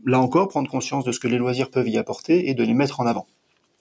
là 0.04 0.20
encore 0.20 0.48
prendre 0.48 0.70
conscience 0.70 1.04
de 1.04 1.12
ce 1.12 1.20
que 1.20 1.28
les 1.28 1.38
loisirs 1.38 1.70
peuvent 1.70 1.88
y 1.88 1.98
apporter 1.98 2.48
et 2.48 2.54
de 2.54 2.64
les 2.64 2.74
mettre 2.74 3.00
en 3.00 3.06
avant. 3.06 3.26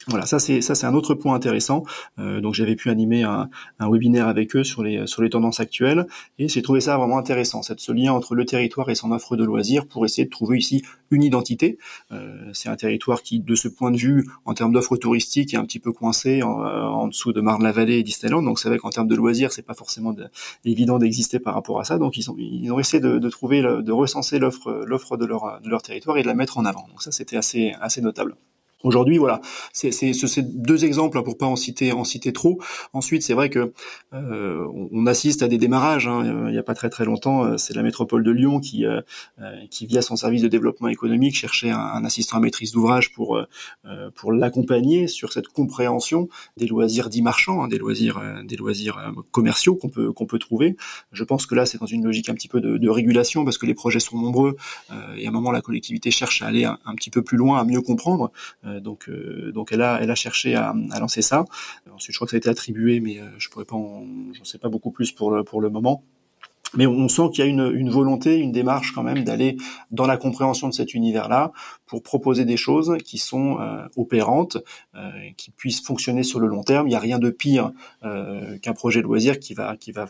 Voilà, 0.07 0.25
ça 0.25 0.39
c'est 0.39 0.61
ça 0.61 0.75
c'est 0.75 0.87
un 0.87 0.93
autre 0.93 1.13
point 1.13 1.35
intéressant. 1.35 1.83
Euh, 2.19 2.39
donc 2.39 2.53
j'avais 2.53 2.77
pu 2.77 2.89
animer 2.89 3.23
un, 3.23 3.49
un, 3.79 3.89
webinaire 3.89 4.29
avec 4.29 4.55
eux 4.55 4.63
sur 4.63 4.81
les 4.81 5.05
sur 5.07 5.21
les 5.21 5.29
tendances 5.29 5.59
actuelles 5.59 6.07
et 6.37 6.47
j'ai 6.47 6.61
trouvé 6.61 6.79
ça 6.79 6.97
vraiment 6.97 7.17
intéressant, 7.17 7.63
cette 7.63 7.81
ce 7.81 7.91
lien 7.91 8.13
entre 8.13 8.33
le 8.33 8.45
territoire 8.45 8.89
et 8.89 8.95
son 8.95 9.11
offre 9.11 9.35
de 9.35 9.43
loisirs 9.43 9.85
pour 9.87 10.05
essayer 10.05 10.23
de 10.23 10.29
trouver 10.29 10.57
ici 10.57 10.83
une 11.11 11.21
identité. 11.21 11.77
Euh, 12.13 12.49
c'est 12.53 12.69
un 12.69 12.77
territoire 12.77 13.23
qui, 13.23 13.41
de 13.41 13.55
ce 13.55 13.67
point 13.67 13.91
de 13.91 13.97
vue, 13.97 14.25
en 14.45 14.53
termes 14.53 14.71
d'offres 14.71 14.95
touristiques, 14.95 15.53
est 15.53 15.57
un 15.57 15.65
petit 15.65 15.79
peu 15.79 15.91
coincé 15.91 16.43
en, 16.43 16.49
en 16.49 17.07
dessous 17.07 17.33
de 17.33 17.41
Marne-la-Vallée 17.41 17.97
et 17.97 18.03
Disneyland. 18.03 18.41
Donc 18.41 18.59
c'est 18.59 18.69
vrai 18.69 18.77
qu'en 18.77 18.91
termes 18.91 19.07
de 19.07 19.15
loisirs, 19.15 19.51
c'est 19.51 19.65
pas 19.65 19.73
forcément 19.73 20.15
évident 20.63 20.97
d'exister 20.97 21.39
par 21.39 21.55
rapport 21.55 21.79
à 21.81 21.83
ça. 21.83 21.97
Donc 21.97 22.15
ils 22.15 22.31
ont 22.31 22.35
ils 22.37 22.71
ont 22.71 22.79
essayé 22.79 23.01
de, 23.01 23.19
de 23.19 23.29
trouver 23.29 23.61
de 23.61 23.91
recenser 23.91 24.39
l'offre 24.39 24.83
l'offre 24.87 25.17
de 25.17 25.25
leur 25.25 25.59
de 25.61 25.69
leur 25.69 25.81
territoire 25.81 26.17
et 26.17 26.21
de 26.21 26.27
la 26.27 26.35
mettre 26.35 26.57
en 26.57 26.63
avant. 26.63 26.87
Donc 26.87 27.01
ça 27.01 27.11
c'était 27.11 27.37
assez 27.37 27.73
assez 27.81 28.01
notable. 28.01 28.35
Aujourd'hui, 28.81 29.17
voilà, 29.17 29.41
c'est 29.73 30.41
deux 30.41 30.85
exemples 30.85 31.17
hein, 31.17 31.21
pour 31.21 31.37
pas 31.37 31.45
en 31.45 31.57
citer 31.57 31.91
en 31.91 32.05
citer 32.05 32.31
trop. 32.31 32.61
Ensuite, 32.93 33.23
c'est 33.23 33.33
vrai 33.33 33.49
que 33.49 33.73
euh, 34.13 34.65
on 34.93 35.05
assiste 35.05 35.43
à 35.43 35.49
des 35.49 35.57
démarrages. 35.57 36.07
Hein, 36.07 36.45
il 36.47 36.53
n'y 36.53 36.57
a 36.57 36.63
pas 36.63 36.75
très 36.75 36.89
très 36.89 37.03
longtemps, 37.03 37.43
euh, 37.43 37.57
c'est 37.57 37.75
la 37.75 37.83
métropole 37.83 38.23
de 38.23 38.31
Lyon 38.31 38.61
qui 38.61 38.85
euh, 38.85 39.01
qui 39.69 39.85
via 39.85 40.01
son 40.01 40.15
service 40.15 40.41
de 40.41 40.47
développement 40.47 40.87
économique 40.87 41.35
cherchait 41.35 41.71
un, 41.71 42.05
assistant 42.05 42.37
à 42.37 42.39
maîtrise 42.39 42.71
d'ouvrage 42.71 43.11
pour 43.11 43.41
pour 44.15 44.31
l'accompagner 44.31 45.07
sur 45.07 45.33
cette 45.33 45.49
compréhension 45.49 46.29
des 46.55 46.67
loisirs 46.67 47.09
dits 47.09 47.21
marchands, 47.21 47.63
hein, 47.63 47.67
des 47.67 47.77
loisirs 47.77 48.21
des 48.45 48.55
loisirs 48.55 49.13
commerciaux 49.31 49.75
qu'on 49.75 49.89
peut 49.89 50.13
qu'on 50.13 50.25
peut 50.25 50.39
trouver. 50.39 50.77
Je 51.11 51.25
pense 51.25 51.45
que 51.45 51.55
là, 51.55 51.65
c'est 51.65 51.79
dans 51.79 51.85
une 51.85 52.05
logique 52.05 52.29
un 52.29 52.33
petit 52.33 52.47
peu 52.47 52.61
de, 52.61 52.77
de, 52.77 52.89
régulation 52.89 53.43
parce 53.43 53.57
que 53.57 53.65
les 53.65 53.73
projets 53.73 53.99
sont 53.99 54.17
nombreux 54.17 54.55
et 55.17 55.25
à 55.25 55.29
un 55.29 55.33
moment 55.33 55.51
la 55.51 55.61
collectivité 55.61 56.11
cherche 56.11 56.41
à 56.41 56.47
aller 56.47 56.63
un, 56.63 56.77
un 56.85 56.95
petit 56.95 57.09
peu 57.09 57.21
plus 57.21 57.37
loin, 57.37 57.59
à 57.59 57.65
mieux 57.65 57.81
comprendre. 57.81 58.31
Euh, 58.69 58.79
donc, 58.79 59.09
euh, 59.09 59.51
donc 59.51 59.71
elle 59.71 59.81
a, 59.81 59.99
elle 60.01 60.11
a 60.11 60.15
cherché 60.15 60.55
à, 60.55 60.73
lancer 60.99 61.21
ça. 61.21 61.45
Ensuite, 61.93 62.13
je 62.13 62.17
crois 62.17 62.25
que 62.25 62.31
ça 62.31 62.37
a 62.37 62.39
été 62.39 62.49
attribué, 62.49 62.99
mais 62.99 63.19
euh, 63.19 63.27
je 63.37 63.49
pourrais 63.49 63.65
pas, 63.65 63.77
sais 64.43 64.57
pas 64.57 64.69
beaucoup 64.69 64.91
plus 64.91 65.11
pour 65.11 65.31
le, 65.31 65.43
pour 65.43 65.61
le 65.61 65.69
moment. 65.69 66.03
Mais 66.75 66.85
on 66.85 67.09
sent 67.09 67.29
qu'il 67.33 67.43
y 67.43 67.47
a 67.47 67.49
une, 67.49 67.71
une, 67.73 67.89
volonté, 67.89 68.37
une 68.37 68.51
démarche 68.51 68.91
quand 68.93 69.01
même 69.01 69.23
d'aller 69.23 69.57
dans 69.89 70.05
la 70.05 70.17
compréhension 70.17 70.67
de 70.67 70.73
cet 70.73 70.93
univers-là 70.93 71.51
pour 71.87 72.03
proposer 72.03 72.45
des 72.45 72.57
choses 72.57 72.95
qui 73.03 73.17
sont 73.17 73.57
opérantes, 73.95 74.57
qui 75.35 75.49
puissent 75.49 75.81
fonctionner 75.81 76.21
sur 76.21 76.39
le 76.39 76.45
long 76.45 76.61
terme. 76.61 76.85
Il 76.85 76.91
n'y 76.91 76.95
a 76.95 76.99
rien 76.99 77.17
de 77.17 77.31
pire 77.31 77.71
qu'un 78.03 78.73
projet 78.73 78.99
de 78.99 79.05
loisir 79.05 79.39
qui 79.39 79.55
va 79.55 79.77
qui 79.77 79.91
va 79.91 80.09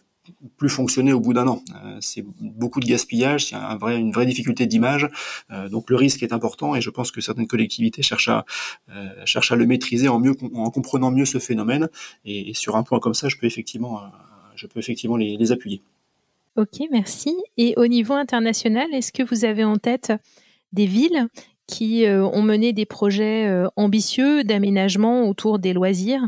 plus 0.57 0.69
fonctionner 0.69 1.13
au 1.13 1.19
bout 1.19 1.33
d'un 1.33 1.47
an. 1.47 1.61
Euh, 1.83 1.97
c'est 2.01 2.23
beaucoup 2.39 2.79
de 2.79 2.85
gaspillage, 2.85 3.53
vrai, 3.79 3.97
une 3.97 4.11
vraie 4.11 4.25
difficulté 4.25 4.65
d'image, 4.65 5.09
euh, 5.51 5.69
donc 5.69 5.89
le 5.89 5.95
risque 5.95 6.23
est 6.23 6.33
important 6.33 6.75
et 6.75 6.81
je 6.81 6.89
pense 6.89 7.11
que 7.11 7.21
certaines 7.21 7.47
collectivités 7.47 8.01
cherchent 8.01 8.29
à, 8.29 8.45
euh, 8.91 9.55
le 9.55 9.65
maîtriser 9.65 10.07
en, 10.07 10.21
comprenant 10.71 11.11
mieux 11.11 11.25
ce 11.25 11.39
phénomène 11.39 11.89
et, 12.25 12.53
sur 12.53 12.75
un 12.75 12.83
point 12.83 12.99
comme 12.99 13.13
ça, 13.13 13.29
je 13.29 13.37
peux 13.37 13.47
effectivement, 13.47 14.01
je 14.55 14.67
peux 14.67 14.79
effectivement 14.79 15.17
les, 15.17 15.37
les 15.37 15.51
appuyer. 15.51 15.81
Ok, 16.55 16.81
merci. 16.91 17.35
Et 17.57 17.73
au 17.77 17.87
niveau 17.87 18.13
international, 18.13 18.87
est-ce 18.93 19.11
que 19.11 19.23
vous 19.23 19.45
avez 19.45 19.63
en 19.63 19.77
tête 19.77 20.11
des 20.73 20.85
villes 20.85 21.27
qui 21.67 22.05
ont 22.07 22.41
mené 22.41 22.73
des 22.73 22.85
projets 22.85 23.63
ambitieux 23.75 24.43
d'aménagement 24.43 25.27
autour 25.29 25.59
des 25.59 25.73
loisirs? 25.73 26.27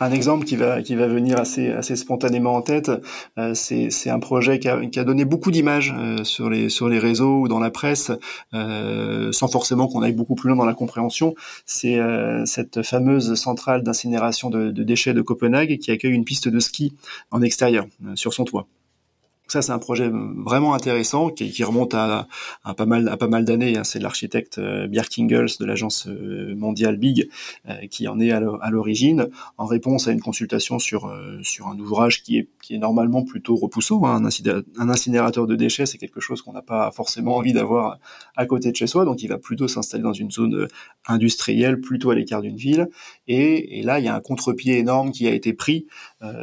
Un 0.00 0.12
exemple 0.12 0.44
qui 0.44 0.56
va 0.56 0.82
qui 0.82 0.94
va 0.94 1.06
venir 1.06 1.38
assez 1.38 1.70
assez 1.70 1.96
spontanément 1.96 2.54
en 2.54 2.62
tête, 2.62 2.90
euh, 3.38 3.54
c'est 3.54 4.10
un 4.10 4.18
projet 4.18 4.58
qui 4.58 4.68
a, 4.68 4.84
qui 4.86 4.98
a 4.98 5.04
donné 5.04 5.24
beaucoup 5.24 5.50
d'images 5.50 5.94
euh, 5.96 6.24
sur 6.24 6.50
les 6.50 6.68
sur 6.68 6.88
les 6.88 6.98
réseaux 6.98 7.40
ou 7.40 7.48
dans 7.48 7.60
la 7.60 7.70
presse, 7.70 8.10
euh, 8.54 9.32
sans 9.32 9.48
forcément 9.48 9.88
qu'on 9.88 10.02
aille 10.02 10.12
beaucoup 10.12 10.34
plus 10.34 10.48
loin 10.48 10.56
dans 10.56 10.64
la 10.64 10.74
compréhension. 10.74 11.34
C'est 11.66 11.98
cette 12.44 12.82
fameuse 12.82 13.34
centrale 13.34 13.82
d'incinération 13.82 14.50
de, 14.50 14.70
de, 14.70 14.82
déchets 14.82 15.14
de 15.14 15.22
Copenhague 15.22 15.78
qui 15.78 15.90
accueille 15.90 16.12
une 16.12 16.24
piste 16.24 16.48
de 16.48 16.60
ski 16.60 16.94
en 17.30 17.42
extérieur 17.42 17.86
sur 18.14 18.32
son 18.32 18.44
toit. 18.44 18.66
Ça, 19.46 19.60
c'est 19.60 19.72
un 19.72 19.78
projet 19.78 20.10
vraiment 20.10 20.72
intéressant 20.72 21.28
qui, 21.28 21.62
remonte 21.64 21.92
à, 21.92 22.26
pas 22.76 22.86
mal, 22.86 23.44
d'années. 23.44 23.76
Hein. 23.76 23.84
C'est 23.84 23.98
l'architecte 23.98 24.56
euh, 24.56 24.86
Bjark 24.86 25.18
Ingels 25.18 25.58
de 25.60 25.66
l'agence 25.66 26.08
euh, 26.08 26.54
mondiale 26.56 26.96
Big 26.96 27.28
euh, 27.68 27.74
qui 27.90 28.08
en 28.08 28.20
est 28.20 28.30
à 28.30 28.40
l'origine, 28.70 29.28
en 29.58 29.66
réponse 29.66 30.08
à 30.08 30.12
une 30.12 30.22
consultation 30.22 30.78
sur 30.78 31.06
un 31.06 31.78
ouvrage 31.78 32.22
qui 32.22 32.38
est 32.38 32.78
normalement 32.78 33.22
plutôt 33.22 33.54
repoussant. 33.54 34.06
Hein. 34.06 34.24
Un, 34.78 34.88
incinérateur 34.88 35.46
de 35.46 35.56
déchets, 35.56 35.84
c'est 35.84 35.98
quelque 35.98 36.20
chose 36.20 36.40
qu'on 36.40 36.54
n'a 36.54 36.62
pas 36.62 36.90
forcément 36.92 37.36
envie 37.36 37.52
d'avoir 37.52 37.98
à 38.36 38.46
côté 38.46 38.70
de 38.70 38.76
chez 38.76 38.86
soi, 38.86 39.04
donc 39.04 39.22
il 39.22 39.28
va 39.28 39.36
plutôt 39.36 39.68
s'installer 39.68 40.02
dans 40.02 40.14
une 40.14 40.30
zone 40.30 40.68
industrielle, 41.06 41.80
plutôt 41.80 42.10
à 42.10 42.14
l'écart 42.14 42.40
d'une 42.40 42.56
ville. 42.56 42.88
Et, 43.28 43.82
là, 43.82 43.98
il 43.98 44.06
y 44.06 44.08
a 44.08 44.14
un 44.14 44.20
contre-pied 44.20 44.78
énorme 44.78 45.12
qui 45.12 45.26
a 45.26 45.32
été 45.32 45.52
pris 45.52 45.86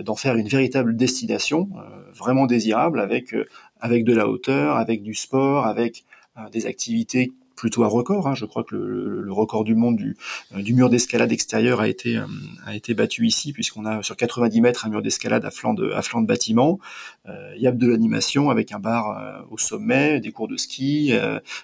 d'en 0.05 0.15
faire 0.15 0.36
une 0.36 0.48
véritable 0.48 0.96
destination, 0.96 1.70
vraiment 2.13 2.46
désirable 2.46 2.90
avec 3.00 3.33
euh, 3.33 3.45
avec 3.79 4.03
de 4.03 4.13
la 4.13 4.27
hauteur, 4.27 4.77
avec 4.77 5.01
du 5.01 5.13
sport, 5.13 5.65
avec 5.65 6.05
euh, 6.38 6.50
des 6.50 6.65
activités 6.65 7.31
plutôt 7.55 7.83
à 7.83 7.88
record. 7.88 8.27
Hein. 8.27 8.33
Je 8.33 8.45
crois 8.45 8.63
que 8.63 8.75
le, 8.75 9.31
record 9.31 9.63
du 9.63 9.75
monde 9.75 9.95
du, 9.95 10.17
euh, 10.55 10.63
mur 10.74 10.89
d'escalade 10.89 11.31
extérieur 11.31 11.79
a 11.79 11.88
été 11.88 12.93
battu 12.95 13.27
ici 13.27 13.53
puisqu'on 13.53 13.86
a 13.86 14.01
sur 14.01 14.15
90 14.17 14.62
mètres 14.62 14.86
un 14.86 14.89
mur 14.89 15.01
d'escalade 15.01 15.45
à 15.45 15.51
flanc 15.51 15.74
de 15.74 15.91
à 15.91 16.01
bâtiment. 16.21 16.79
il 17.27 17.62
y 17.62 17.67
a 17.67 17.71
de 17.71 17.88
l'animation 17.88 18.50
avec 18.50 18.71
un 18.71 18.79
bar 18.79 19.45
au 19.51 19.60
sommet, 19.60 20.19
des 20.19 20.31
cours 20.31 20.48
de 20.48 20.57
ski, 20.57 21.13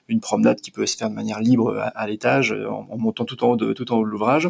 une 0.07 0.19
promenade 0.19 0.61
qui 0.61 0.69
peut 0.69 0.85
se 0.85 0.95
faire 0.95 1.09
de 1.09 1.15
manière 1.15 1.39
libre 1.39 1.79
à, 1.95 2.07
l'étage 2.07 2.51
en, 2.51 2.97
montant 2.97 3.25
tout 3.25 3.43
en 3.43 3.49
haut 3.49 3.73
tout 3.73 3.91
en 3.91 3.97
haut 3.97 4.05
de 4.05 4.09
l'ouvrage. 4.09 4.49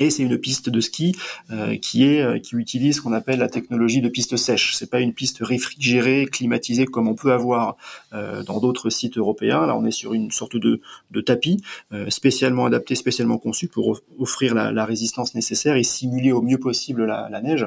Et 0.00 0.10
c'est 0.10 0.22
une 0.22 0.38
piste 0.38 0.70
de 0.70 0.80
ski 0.80 1.14
euh, 1.50 1.74
euh, 1.74 2.38
qui 2.38 2.56
utilise 2.56 2.96
ce 2.96 3.00
qu'on 3.00 3.12
appelle 3.12 3.38
la 3.38 3.48
technologie 3.48 4.00
de 4.00 4.08
piste 4.08 4.36
sèche. 4.36 4.74
C'est 4.74 4.90
pas 4.90 5.00
une 5.00 5.12
piste 5.12 5.38
réfrigérée, 5.40 6.26
climatisée 6.30 6.86
comme 6.86 7.08
on 7.08 7.14
peut 7.14 7.32
avoir 7.32 7.76
euh, 8.12 8.42
dans 8.42 8.60
d'autres 8.60 8.90
sites 8.90 9.18
européens. 9.18 9.66
Là, 9.66 9.76
on 9.76 9.84
est 9.84 9.92
sur 9.92 10.14
une 10.14 10.30
sorte 10.30 10.56
de, 10.56 10.80
tapis 11.24 11.62
spécialement 12.08 12.66
adapté, 12.66 12.94
spécialement 12.94 13.38
conçu 13.38 13.68
pour 13.68 14.00
offrir 14.18 14.54
la, 14.54 14.84
résistance 14.84 15.34
nécessaire 15.34 15.76
et 15.76 15.82
simuler 15.82 16.32
au 16.32 16.42
mieux 16.42 16.58
possible 16.58 17.04
la 17.04 17.40
neige 17.40 17.66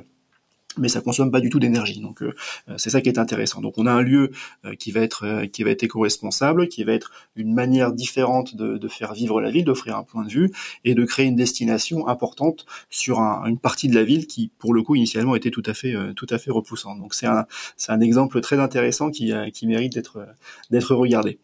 mais 0.77 0.89
ça 0.89 1.01
consomme 1.01 1.31
pas 1.31 1.39
du 1.39 1.49
tout 1.49 1.59
d'énergie. 1.59 1.99
Donc 2.01 2.21
euh, 2.21 2.33
euh, 2.69 2.75
c'est 2.77 2.89
ça 2.89 3.01
qui 3.01 3.09
est 3.09 3.19
intéressant. 3.19 3.61
Donc 3.61 3.75
on 3.77 3.85
a 3.85 3.91
un 3.91 4.01
lieu 4.01 4.31
euh, 4.65 4.75
qui 4.75 4.91
va 4.91 5.01
être 5.01 5.45
qui 5.51 5.63
va 5.63 5.71
être 5.71 5.83
éco-responsable, 5.83 6.67
qui 6.67 6.83
va 6.83 6.93
être 6.93 7.11
une 7.35 7.53
manière 7.53 7.93
différente 7.93 8.55
de, 8.55 8.77
de 8.77 8.87
faire 8.87 9.13
vivre 9.13 9.41
la 9.41 9.49
ville, 9.49 9.65
d'offrir 9.65 9.97
un 9.97 10.03
point 10.03 10.23
de 10.23 10.29
vue 10.29 10.51
et 10.85 10.95
de 10.95 11.05
créer 11.05 11.25
une 11.25 11.35
destination 11.35 12.07
importante 12.07 12.65
sur 12.89 13.19
un, 13.19 13.45
une 13.45 13.59
partie 13.59 13.87
de 13.87 13.95
la 13.95 14.03
ville 14.03 14.27
qui 14.27 14.51
pour 14.59 14.73
le 14.73 14.81
coup 14.83 14.95
initialement 14.95 15.35
était 15.35 15.51
tout 15.51 15.63
à 15.65 15.73
fait 15.73 15.93
tout 16.15 16.27
à 16.29 16.37
fait 16.37 16.51
repoussante. 16.51 16.99
Donc 16.99 17.13
c'est 17.13 17.27
un 17.27 17.45
c'est 17.77 17.91
un 17.91 18.01
exemple 18.01 18.41
très 18.41 18.59
intéressant 18.59 19.11
qui 19.11 19.31
qui 19.53 19.67
mérite 19.67 19.93
d'être 19.93 20.27
d'être 20.71 20.95
regardé. 20.95 21.39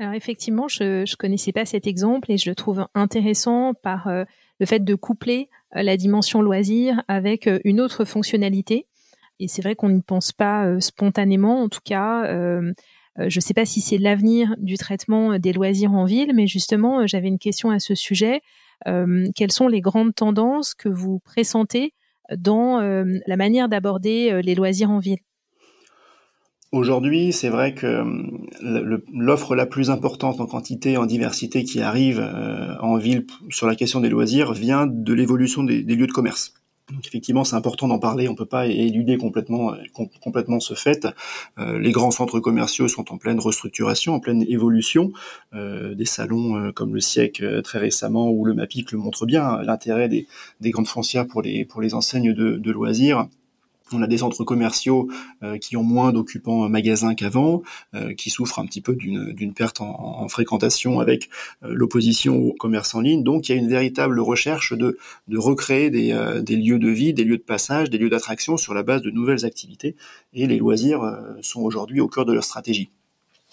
Alors 0.00 0.14
effectivement, 0.14 0.68
je 0.68 1.00
ne 1.00 1.16
connaissais 1.16 1.52
pas 1.52 1.64
cet 1.64 1.86
exemple 1.86 2.30
et 2.30 2.38
je 2.38 2.48
le 2.48 2.54
trouve 2.54 2.86
intéressant 2.94 3.74
par 3.74 4.06
euh, 4.06 4.24
le 4.60 4.66
fait 4.66 4.84
de 4.84 4.94
coupler 4.94 5.48
euh, 5.76 5.82
la 5.82 5.96
dimension 5.96 6.40
loisir 6.40 7.02
avec 7.08 7.48
euh, 7.48 7.58
une 7.64 7.80
autre 7.80 8.04
fonctionnalité. 8.04 8.86
Et 9.40 9.48
c'est 9.48 9.62
vrai 9.62 9.74
qu'on 9.74 9.90
n'y 9.90 10.02
pense 10.02 10.30
pas 10.32 10.80
spontanément, 10.80 11.62
en 11.62 11.68
tout 11.68 11.82
cas. 11.84 12.24
je 12.26 13.22
ne 13.22 13.40
sais 13.40 13.54
pas 13.54 13.64
si 13.64 13.80
c'est 13.80 13.96
l'avenir 13.96 14.56
du 14.58 14.76
traitement 14.76 15.38
des 15.38 15.52
loisirs 15.52 15.92
en 15.92 16.06
ville, 16.06 16.32
mais 16.34 16.48
justement, 16.48 17.06
j'avais 17.06 17.28
une 17.28 17.38
question 17.38 17.70
à 17.70 17.78
ce 17.78 17.94
sujet. 17.94 18.40
quelles 18.84 19.52
sont 19.52 19.68
les 19.68 19.80
grandes 19.80 20.12
tendances 20.12 20.74
que 20.74 20.88
vous 20.88 21.20
pressentez 21.20 21.94
dans 22.36 22.80
la 22.80 23.36
manière 23.36 23.68
d'aborder 23.68 24.42
les 24.42 24.56
loisirs 24.56 24.90
en 24.90 24.98
ville? 24.98 25.20
Aujourd'hui, 26.70 27.32
c'est 27.32 27.48
vrai 27.48 27.72
que 27.72 27.86
euh, 27.86 28.98
l'offre 29.14 29.54
la 29.54 29.64
plus 29.64 29.88
importante 29.88 30.38
en 30.38 30.44
quantité, 30.44 30.98
en 30.98 31.06
diversité 31.06 31.64
qui 31.64 31.80
arrive 31.80 32.20
euh, 32.20 32.76
en 32.80 32.98
ville 32.98 33.24
sur 33.48 33.66
la 33.66 33.74
question 33.74 34.00
des 34.00 34.10
loisirs 34.10 34.52
vient 34.52 34.86
de 34.86 35.14
l'évolution 35.14 35.64
des, 35.64 35.80
lieux 35.82 36.06
de 36.06 36.12
commerce. 36.12 36.52
Donc 36.92 37.06
effectivement, 37.06 37.44
c'est 37.44 37.56
important 37.56 37.88
d'en 37.88 37.98
parler. 37.98 38.28
On 38.28 38.34
peut 38.34 38.44
pas 38.44 38.66
éluder 38.66 39.16
complètement 39.16 39.72
euh, 39.72 39.76
complètement 40.20 40.60
ce 40.60 40.74
fait. 40.74 41.06
les 41.56 41.90
grands 41.90 42.10
centres 42.10 42.38
commerciaux 42.38 42.88
sont 42.88 43.12
en 43.12 43.16
pleine 43.16 43.40
restructuration, 43.40 44.14
en 44.14 44.20
pleine 44.20 44.42
évolution. 44.42 45.12
des 45.54 46.04
salons 46.04 46.72
comme 46.72 46.94
le 46.94 47.00
Siècle 47.00 47.62
très 47.62 47.78
récemment 47.78 48.30
ou 48.30 48.44
le 48.44 48.52
MAPIC 48.52 48.92
le 48.92 48.98
montrent 48.98 49.26
bien. 49.26 49.62
L'intérêt 49.62 50.08
des, 50.08 50.26
grandes 50.70 50.86
foncières 50.86 51.26
pour 51.26 51.40
les 51.40 51.64
pour 51.64 51.80
les 51.80 51.94
enseignes 51.94 52.34
de, 52.34 52.56
de 52.56 52.70
loisirs 52.70 53.26
on 53.92 54.02
a 54.02 54.06
des 54.06 54.18
centres 54.18 54.44
commerciaux 54.44 55.08
euh, 55.42 55.58
qui 55.58 55.76
ont 55.76 55.82
moins 55.82 56.12
d'occupants 56.12 56.68
magasins 56.68 57.14
qu'avant, 57.14 57.62
euh, 57.94 58.14
qui 58.14 58.30
souffrent 58.30 58.58
un 58.58 58.66
petit 58.66 58.80
peu 58.80 58.94
d'une 58.94 59.54
perte 59.54 59.80
en, 59.80 60.28
fréquentation 60.28 61.00
avec 61.00 61.30
euh, 61.62 61.68
l'opposition 61.72 62.36
au 62.36 62.52
commerce 62.52 62.94
en 62.94 63.00
ligne. 63.00 63.22
Donc 63.22 63.48
il 63.48 63.52
y 63.52 63.54
a 63.54 63.58
une 63.58 63.68
véritable 63.68 64.20
recherche 64.20 64.72
de, 64.72 64.98
recréer 65.32 65.90
des 65.90 66.56
lieux 66.56 66.78
de 66.78 66.88
vie, 66.88 67.12
des 67.14 67.24
lieux 67.24 67.38
de 67.38 67.42
passage, 67.42 67.90
des 67.90 67.98
lieux 67.98 68.10
d'attraction 68.10 68.56
sur 68.56 68.74
la 68.74 68.82
base 68.82 69.02
de 69.02 69.10
nouvelles 69.10 69.44
activités. 69.44 69.96
Et 70.34 70.46
les 70.46 70.58
loisirs 70.58 71.18
sont 71.42 71.62
aujourd'hui 71.62 72.00
au 72.00 72.08
cœur 72.08 72.24
de 72.24 72.32
leur 72.32 72.44
stratégie 72.44 72.90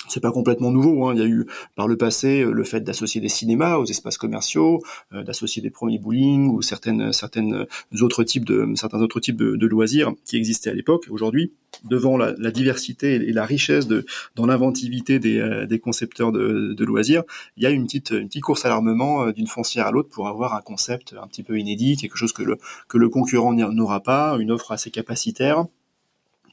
c'est 0.08 0.20
pas 0.20 0.32
complètement 0.32 0.72
nouveau. 0.72 1.08
Hein. 1.08 1.14
Il 1.16 1.20
y 1.20 1.24
a 1.24 1.28
eu 1.28 1.46
par 1.76 1.88
le 1.88 1.98
passé 1.98 2.42
euh, 2.42 2.52
le 2.52 2.64
fait 2.64 2.82
d'associer 2.82 3.22
des 3.22 3.30
cinémas 3.30 3.78
aux 3.78 3.86
espaces 3.86 4.18
commerciaux, 4.18 4.82
euh, 5.14 5.24
d'associer 5.24 5.62
des 5.62 5.70
premiers 5.70 6.00
bowling 6.00 6.50
ou 6.50 6.62
certaines 6.62 7.14
certaines 7.14 7.66
autres 8.02 8.24
types 8.24 8.46
de 8.46 8.68
certains 8.76 9.02
autres 9.02 9.20
types 9.20 9.38
de, 9.38 9.66
loisirs 9.66 10.14
qui 10.26 10.38
existaient 10.38 10.70
à 10.70 10.74
l'époque. 10.74 11.08
Aujourd'hui, 11.10 11.52
devant 11.84 12.18
la, 12.18 12.34
diversité 12.52 13.16
et 13.16 13.34
la 13.34 13.46
richesse 13.46 13.88
de 13.88 14.06
dans 14.36 14.46
l'inventivité 14.46 15.20
des, 15.20 15.40
euh, 15.40 15.66
des 15.66 15.80
concepteurs 15.80 16.32
de, 16.32 16.74
de, 16.74 16.86
loisirs, 16.86 17.24
il 17.58 17.64
y 17.64 17.66
a 17.66 17.72
une 17.72 17.86
petite 17.86 18.12
une 18.12 18.28
petite 18.28 18.44
course 18.44 18.66
à 18.66 18.70
l'armement 18.70 19.32
d'une 19.32 19.48
foncière 19.48 19.88
à 19.88 19.92
l'autre 19.92 20.10
pour 20.10 20.28
avoir 20.28 20.54
un 20.54 20.62
concept 20.62 21.16
un 21.22 21.28
petit 21.28 21.44
peu 21.44 21.60
inédit, 21.60 21.98
quelque 21.98 22.18
chose 22.18 22.32
que 22.32 22.44
le 22.44 22.58
que 22.88 22.98
le 22.98 23.10
concurrent 23.10 23.54
n'aura 23.54 24.02
pas, 24.02 24.38
une 24.40 24.52
offre 24.52 24.72
assez 24.72 24.92
capacitaire 24.92 25.66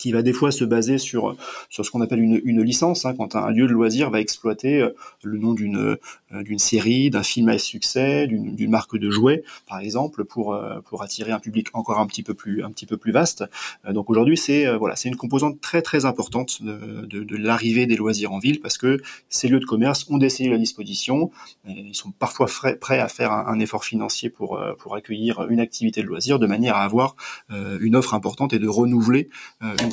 qui 0.02 0.10
va 0.10 0.22
des 0.22 0.32
fois 0.32 0.50
se 0.50 0.64
baser 0.64 0.98
sur 0.98 1.36
sur 1.70 1.86
ce 1.86 1.90
qu'on 1.92 2.00
appelle 2.00 2.18
une, 2.20 2.40
une 2.44 2.60
licence, 2.60 3.04
hein, 3.04 3.14
quand 3.16 3.36
un 3.36 3.50
lieu 3.50 3.68
de 3.68 3.72
loisir 3.72 4.10
va 4.10 4.20
exploiter 4.20 4.80
euh, 4.80 4.90
le 5.22 5.38
nom 5.38 5.52
d'une 5.52 5.96
euh, 6.32 6.42
d'une 6.42 6.58
série, 6.58 7.08
d'un 7.08 7.22
film 7.22 7.48
à 7.50 7.58
succès, 7.58 8.26
d'une 8.26 8.70
marque 8.70 8.96
de 8.98 9.10
jouets, 9.10 9.44
par 9.68 9.78
exemple, 9.78 10.24
pour 10.24 10.54
euh, 10.54 10.80
pour 10.80 11.04
attirer 11.04 11.30
un 11.30 11.38
public 11.38 11.68
encore 11.72 12.00
un 12.00 12.06
petit 12.08 12.24
peu 12.24 12.34
plus 12.34 12.64
un 12.64 12.70
petit 12.70 12.84
peu 12.86 12.96
plus 12.96 13.12
vaste. 13.12 13.44
Donc 13.88 14.10
aujourd'hui, 14.10 14.36
c'est 14.36 14.76
voilà, 14.76 14.96
c'est 14.96 15.08
une 15.08 15.16
composante 15.16 15.60
très 15.60 15.82
très 15.82 16.04
importante 16.04 16.62
de, 16.62 17.06
de, 17.06 17.22
de 17.22 17.36
l'arrivée 17.36 17.86
des 17.86 17.96
loisirs 17.96 18.32
en 18.32 18.40
ville 18.40 18.60
parce 18.60 18.78
que 18.78 19.00
ces 19.28 19.46
lieux 19.46 19.60
de 19.60 19.64
commerce 19.64 20.06
ont 20.10 20.18
des 20.18 20.30
cellules 20.30 20.54
à 20.54 20.58
disposition, 20.58 21.30
ils 21.68 21.94
sont 21.94 22.10
parfois 22.10 22.48
prêts 22.80 22.98
à 22.98 23.08
faire 23.08 23.30
un, 23.30 23.60
effort 23.60 23.84
financier 23.84 24.30
pour 24.30 24.60
pour 24.78 24.96
accueillir 24.96 25.46
une 25.48 25.60
activité 25.60 26.02
de 26.02 26.08
loisir 26.08 26.40
de 26.40 26.46
manière 26.46 26.74
à 26.74 26.82
avoir 26.82 27.14
une 27.50 27.94
offre 27.94 28.14
importante 28.14 28.52
et 28.52 28.58
de 28.58 28.68
renouveler 28.68 29.28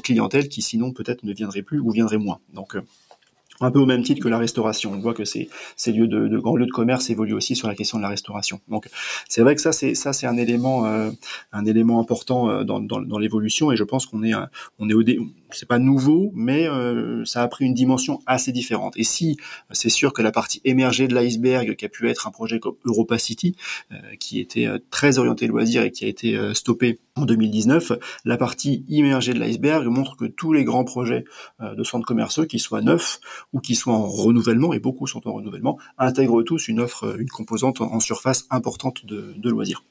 clientèle 0.01 0.49
qui 0.49 0.61
sinon 0.61 0.91
peut-être 0.91 1.23
ne 1.23 1.33
viendrait 1.33 1.61
plus 1.61 1.79
ou 1.79 1.91
viendrait 1.91 2.17
moins. 2.17 2.39
Donc 2.53 2.75
euh, 2.75 2.81
un 3.61 3.71
peu 3.71 3.79
au 3.79 3.85
même 3.85 4.03
titre 4.03 4.21
que 4.21 4.29
la 4.29 4.37
restauration. 4.37 4.91
On 4.93 4.99
voit 4.99 5.13
que 5.13 5.25
ces, 5.25 5.49
lieux 5.87 6.07
de, 6.07 6.37
grands 6.37 6.55
lieux 6.55 6.65
de 6.65 6.71
commerce 6.71 7.09
évoluent 7.09 7.33
aussi 7.33 7.55
sur 7.55 7.67
la 7.67 7.75
question 7.75 7.97
de 7.97 8.03
la 8.03 8.09
restauration. 8.09 8.61
Donc 8.69 8.89
c'est 9.27 9.41
vrai 9.41 9.55
que 9.55 9.61
ça 9.61 9.71
c'est 9.73 9.93
euh, 10.05 11.11
un 11.51 11.65
élément 11.65 11.99
important 11.99 12.49
euh, 12.49 12.63
dans 12.63 13.19
l'évolution 13.19 13.71
et 13.71 13.75
je 13.75 13.83
pense 13.83 14.05
qu'on 14.05 14.23
est 14.23 14.33
on 14.77 14.89
est 14.89 14.93
au 14.93 15.03
dé, 15.03 15.19
c'est 15.51 15.67
pas 15.67 15.79
nouveau, 15.79 16.31
mais 16.33 16.67
euh, 16.67 17.23
ça 17.25 17.41
a 17.41 17.47
pris 17.47 17.65
une 17.65 17.73
dimension 17.73 18.19
assez 18.25 18.51
différente. 18.51 18.95
Et 18.97 19.03
si 19.03 19.37
c'est 19.71 19.89
sûr 19.89 20.13
que 20.13 20.21
la 20.21 20.31
partie 20.31 20.61
émergée 20.65 21.07
de 21.07 21.15
l'iceberg, 21.15 21.75
qui 21.75 21.85
a 21.85 21.89
pu 21.89 22.09
être 22.09 22.27
un 22.27 22.31
projet 22.31 22.59
comme 22.59 22.75
Europa 22.85 23.17
City, 23.17 23.55
euh, 23.91 23.97
qui 24.19 24.39
était 24.39 24.67
euh, 24.67 24.79
très 24.91 25.17
orienté 25.17 25.47
loisir 25.47 25.83
et 25.83 25.91
qui 25.91 26.05
a 26.05 26.07
été 26.07 26.37
stoppé 26.53 26.99
en 27.15 27.25
2019, 27.25 27.93
la 28.25 28.37
partie 28.37 28.85
immergée 28.87 29.33
de 29.33 29.39
l'iceberg 29.39 29.85
montre 29.87 30.15
que 30.15 30.25
tous 30.25 30.53
les 30.53 30.63
grands 30.63 30.83
projets 30.83 31.25
de 31.59 31.83
centres 31.83 32.05
commerciaux, 32.05 32.45
qu'ils 32.45 32.59
soient 32.59 32.81
neufs 32.81 33.19
ou 33.53 33.59
qu'ils 33.59 33.75
soient 33.75 33.93
en 33.93 34.07
renouvellement, 34.07 34.73
et 34.73 34.79
beaucoup 34.79 35.07
sont 35.07 35.27
en 35.27 35.33
renouvellement, 35.33 35.77
intègrent 35.97 36.43
tous 36.43 36.67
une 36.67 36.79
offre, 36.79 37.19
une 37.19 37.29
composante 37.29 37.81
en 37.81 37.99
surface 37.99 38.45
importante 38.49 39.05
de, 39.05 39.33
de 39.37 39.49
loisirs. 39.49 39.83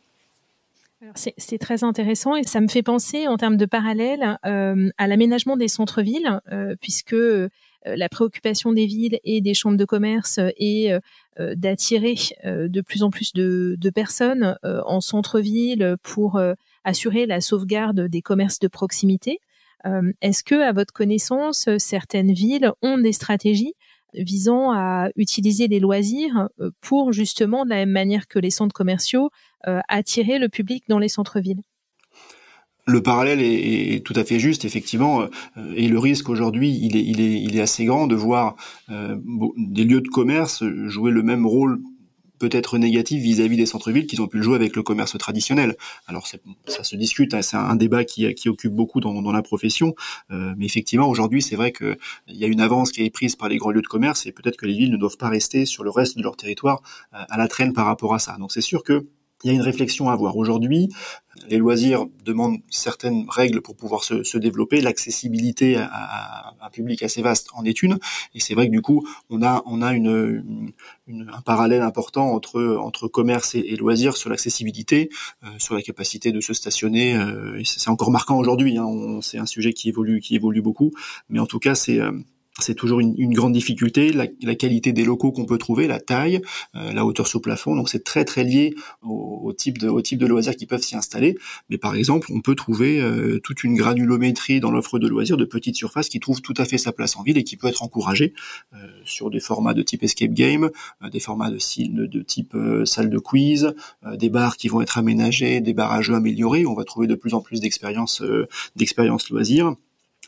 C'est 1.15 1.59
très 1.59 1.85
intéressant 1.85 2.37
et 2.37 2.45
ça 2.45 2.61
me 2.61 2.69
fait 2.69 2.83
penser 2.83 3.29
en 3.29 3.37
termes 3.37 3.57
de 3.57 3.67
parallèle 3.67 4.39
euh, 4.45 4.91
à 4.99 5.07
l'aménagement 5.07 5.57
des 5.57 5.69
centres-villes, 5.69 6.41
euh, 6.53 6.75
puisque 6.81 7.13
euh, 7.13 7.49
la 7.85 8.09
préoccupation 8.09 8.73
des 8.73 8.87
villes 8.87 9.19
et 9.25 9.41
des 9.41 9.55
chambres 9.55 9.77
de 9.77 9.85
commerce 9.85 10.41
est 10.59 10.93
d'attirer 11.39 12.17
de 12.45 12.81
plus 12.81 13.05
en 13.05 13.11
plus 13.11 13.33
de, 13.33 13.77
de 13.79 13.91
personnes 13.91 14.59
en 14.65 15.01
centre-ville 15.01 15.97
pour 16.03 16.41
assurer 16.85 17.25
la 17.25 17.41
sauvegarde 17.41 18.01
des 18.09 18.21
commerces 18.21 18.59
de 18.59 18.67
proximité. 18.67 19.39
Est-ce 20.21 20.43
que, 20.43 20.57
à 20.57 20.73
votre 20.73 20.93
connaissance, 20.93 21.69
certaines 21.79 22.33
villes 22.33 22.73
ont 22.83 22.99
des 22.99 23.13
stratégies 23.13 23.75
visant 24.13 24.73
à 24.73 25.11
utiliser 25.17 25.69
les 25.69 25.79
loisirs 25.79 26.49
pour 26.81 27.13
justement, 27.13 27.65
de 27.65 27.71
la 27.71 27.77
même 27.77 27.93
manière 27.93 28.27
que 28.27 28.41
les 28.41 28.51
centres 28.51 28.75
commerciaux, 28.75 29.31
attirer 29.65 30.39
le 30.39 30.49
public 30.49 30.85
dans 30.89 30.99
les 30.99 31.09
centres-villes. 31.09 31.63
Le 32.89 33.03
parallèle 33.03 33.43
est, 33.43 34.03
tout 34.03 34.15
à 34.17 34.25
fait 34.25 34.39
juste, 34.39 34.65
effectivement, 34.65 35.21
euh, 35.21 35.75
et 35.77 35.89
le 35.89 35.99
risque 35.99 36.31
aujourd'hui, 36.31 36.71
il 36.71 36.97
est, 36.97 37.61
assez 37.61 37.85
grand 37.85 38.07
de 38.07 38.15
voir 38.15 38.57
euh, 38.89 39.15
des 39.59 39.85
lieux 39.85 40.01
de 40.01 40.09
commerce 40.09 40.65
jouer 40.87 41.11
le 41.11 41.23
même 41.23 41.45
rôle 41.47 41.83
peut-être 42.39 42.79
négatif 42.79 43.21
vis-à-vis 43.21 43.59
des 43.59 43.67
centres-villes 43.67 44.07
qu'ils 44.07 44.23
ont 44.23 44.27
pu 44.27 44.39
le 44.39 44.43
jouer 44.43 44.55
avec 44.55 44.75
le 44.75 44.83
commerce 44.83 45.19
traditionnel. 45.19 45.77
Alors 46.07 46.29
ça 46.29 46.85
se 46.85 46.97
discute, 46.97 47.35
hein, 47.35 47.43
c'est 47.43 47.57
un, 47.57 47.75
débat 47.75 48.05
qui, 48.05 48.49
occupe 48.49 48.73
beaucoup 48.73 49.01
dans 49.01 49.33
la 49.33 49.43
profession, 49.43 49.97
mais 50.31 50.65
effectivement 50.65 51.09
aujourd'hui 51.09 51.43
c'est 51.43 51.57
vrai 51.57 51.73
qu'il 51.73 51.97
y 52.29 52.45
a 52.45 52.47
une 52.47 52.61
avance 52.61 52.93
qui 52.93 53.03
est 53.03 53.11
prise 53.11 53.35
par 53.35 53.49
les 53.49 53.57
grands 53.57 53.73
lieux 53.73 53.83
de 53.83 53.89
commerce 53.89 54.25
et 54.27 54.31
peut-être 54.31 54.57
que 54.57 54.67
les 54.67 54.75
villes 54.75 54.93
ne 54.93 54.97
doivent 54.97 55.17
pas 55.17 55.29
rester 55.29 55.67
sur 55.67 55.83
le 55.83 55.91
reste 55.91 56.17
de 56.17 56.23
leur 56.23 56.37
territoire 56.37 56.81
à 57.11 57.37
la 57.37 57.49
traîne 57.49 57.73
par 57.73 57.87
rapport 57.87 58.15
à 58.15 58.21
ça. 58.21 58.37
Donc 58.39 58.53
c'est 58.53 58.61
sûr 58.61 58.85
que 58.85 59.09
il 59.45 59.49
y 59.49 59.51
a 59.51 59.55
une 59.55 59.63
réflexion 59.63 60.09
à 60.09 60.13
avoir. 60.13 60.37
Aujourd'hui, 60.37 60.89
les 61.49 61.59
loisirs 61.59 62.07
demandent 62.25 62.59
certaines 62.71 63.27
règles 63.29 63.63
pour 63.63 63.77
pouvoir 63.77 64.03
se, 64.03 64.23
se 64.23 64.39
développer. 64.39 64.81
L'accessibilité 64.81 65.77
à, 65.77 66.55
un 66.61 66.71
public 66.71 67.03
assez 67.03 67.23
vaste 67.23 67.49
en 67.55 67.65
est 67.65 67.83
une. 67.83 67.99
Et 68.35 68.41
c'est 68.41 68.55
vrai 68.55 68.67
que 68.67 68.73
du 68.73 68.83
coup, 68.83 69.07
on 69.31 69.43
a, 69.43 69.63
on 69.67 69.81
a 69.81 69.93
une, 69.95 70.73
une, 71.07 71.31
un 71.33 71.41
parallèle 71.41 71.83
important 71.83 72.33
entre, 72.33 72.77
entre 72.81 73.09
commerce 73.09 73.55
et, 73.55 73.77
loisirs 73.77 74.17
sur 74.17 74.31
l'accessibilité, 74.31 75.09
euh, 75.45 75.49
sur 75.59 75.75
la 75.75 75.83
capacité 75.83 76.33
de 76.33 76.41
se 76.41 76.53
stationner. 76.53 77.15
Euh, 77.15 77.63
c'est 77.65 77.91
encore 77.91 78.11
marquant 78.11 78.39
aujourd'hui. 78.39 78.77
Hein, 78.79 79.21
c'est 79.23 79.39
un 79.39 79.47
sujet 79.47 79.73
qui 79.73 79.89
évolue, 79.89 80.21
qui 80.21 80.35
évolue 80.35 80.63
beaucoup. 80.63 80.91
Mais 81.29 81.39
en 81.39 81.47
tout 81.47 81.61
cas, 81.61 81.75
c'est 81.75 82.01
euh, 82.01 82.13
c'est 82.59 82.75
toujours 82.75 83.01
une, 83.01 83.33
grande 83.35 83.53
difficulté, 83.53 84.13
la, 84.13 84.55
qualité 84.55 84.93
des 84.93 85.05
locaux 85.05 85.33
qu'on 85.33 85.47
peut 85.47 85.59
trouver, 85.59 85.87
la 85.87 86.01
taille, 86.01 86.41
euh, 86.75 86.93
la 86.93 87.05
hauteur 87.05 87.27
sous 87.27 87.41
plafond. 87.41 87.77
Donc 87.77 87.89
c'est 87.89 88.03
très 88.03 88.25
très 88.25 88.45
lié 88.45 88.75
au, 89.03 89.41
au, 89.45 89.53
type 89.53 89.79
de, 89.79 89.89
au 89.89 90.03
type 90.03 90.19
de 90.19 90.27
loisirs 90.27 90.57
qui 90.57 90.67
peuvent 90.67 90.83
s'y 90.83 90.97
installer. 90.97 91.37
Mais 91.71 91.79
par 91.79 91.95
exemple, 91.95 92.29
on 92.33 92.41
peut 92.41 92.55
trouver 92.55 93.01
euh, 93.01 93.39
toute 93.41 93.65
une 93.65 93.75
granulométrie 93.75 94.61
dans 94.61 94.71
l'offre 94.71 94.99
de 94.99 95.07
loisirs 95.07 95.37
de 95.37 95.45
petites 95.45 95.77
surfaces 95.77 96.09
qui 96.09 96.21
trouve 96.21 96.41
tout 96.41 96.55
à 96.57 96.65
fait 96.65 96.79
sa 96.79 96.93
place 96.93 97.17
en 97.17 97.23
ville 97.23 97.39
et 97.39 97.45
qui 97.45 97.57
peut 97.57 97.69
être 97.69 97.83
encouragée 97.83 98.35
euh, 98.75 98.77
sur 99.05 99.31
des 99.31 99.41
formats 99.41 99.75
de 99.75 99.83
type 99.83 100.03
escape 100.03 100.33
game, 100.33 100.71
des 101.13 101.21
formats 101.21 101.51
de, 101.51 101.59
de, 101.89 102.07
de 102.07 102.23
type 102.23 102.57
salle 102.85 103.11
de 103.11 103.19
quiz, 103.19 103.75
des 104.15 104.29
bars 104.29 104.57
qui 104.57 104.69
vont 104.69 104.81
être 104.81 104.99
aménagés, 104.99 105.61
des 105.61 105.75
bars 105.75 105.93
à 105.93 105.99
améliorés. 105.99 106.65
On 106.67 106.75
va 106.75 106.85
trouver 106.85 107.07
de 107.07 107.15
plus 107.15 107.35
en 107.35 107.41
plus 107.41 107.61
d'expériences 107.61 108.23
d'expériences 108.77 109.31
loisirs. 109.31 109.75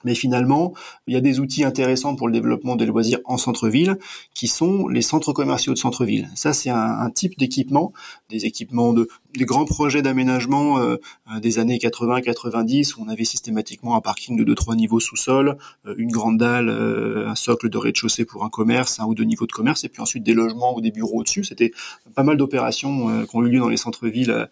Mais 0.05 0.15
finalement, 0.15 0.73
il 1.07 1.15
y 1.15 1.17
a 1.17 1.21
des 1.21 1.41
outils 1.41 1.65
intéressants 1.65 2.17
pour 2.17 2.29
le 2.29 2.33
développement 2.33 2.77
des 2.77 2.87
loisirs 2.87 3.21
en 3.25 3.37
centre-ville, 3.37 3.99
qui 4.35 4.49
sont 4.49 4.89
les 4.89 5.03
centres 5.03 5.33
commerciaux 5.33 5.75
de 5.75 5.79
centre-ville. 5.79 6.29
Ça, 6.35 6.53
c'est 6.53 6.71
un, 6.71 7.11
type 7.11 7.39
d'équipement, 7.39 7.93
des 8.29 8.47
équipements 8.47 8.93
de 8.93 9.09
des 9.37 9.45
grands 9.45 9.65
projets 9.65 10.03
d'aménagement 10.03 10.79
euh, 10.79 10.97
euh, 11.33 11.41
des 11.41 11.59
années 11.59 11.79
80-90 11.79 12.95
où 12.97 13.05
on 13.05 13.09
avait 13.09 13.25
systématiquement 13.25 13.97
un 13.97 14.01
parking 14.01 14.37
de 14.37 14.55
2-3 14.55 14.77
niveaux 14.77 15.01
sous-sol, 15.01 15.57
euh, 15.87 15.95
une 15.99 16.11
grande 16.11 16.39
dalle, 16.39 16.71
un 16.71 17.35
socle 17.35 17.69
de 17.69 17.79
rez-de-chaussée 17.79 18.25
pour 18.25 18.45
un 18.45 18.49
commerce, 18.49 19.01
un 19.01 19.07
ou 19.07 19.15
deux 19.15 19.25
niveaux 19.25 19.47
de 19.47 19.53
commerce, 19.53 19.85
et 19.85 19.89
puis 19.89 20.03
ensuite 20.03 20.23
des 20.23 20.35
logements 20.35 20.77
ou 20.77 20.81
des 20.81 20.91
bureaux 20.91 21.21
au-dessus. 21.21 21.45
C'était 21.45 21.73
pas 22.15 22.23
mal 22.23 22.37
d'opérations 22.37 23.25
qui 23.27 23.37
ont 23.37 23.45
eu 23.45 23.51
lieu 23.51 23.59
dans 23.59 23.69
les 23.69 23.77
centres-villes 23.77 24.49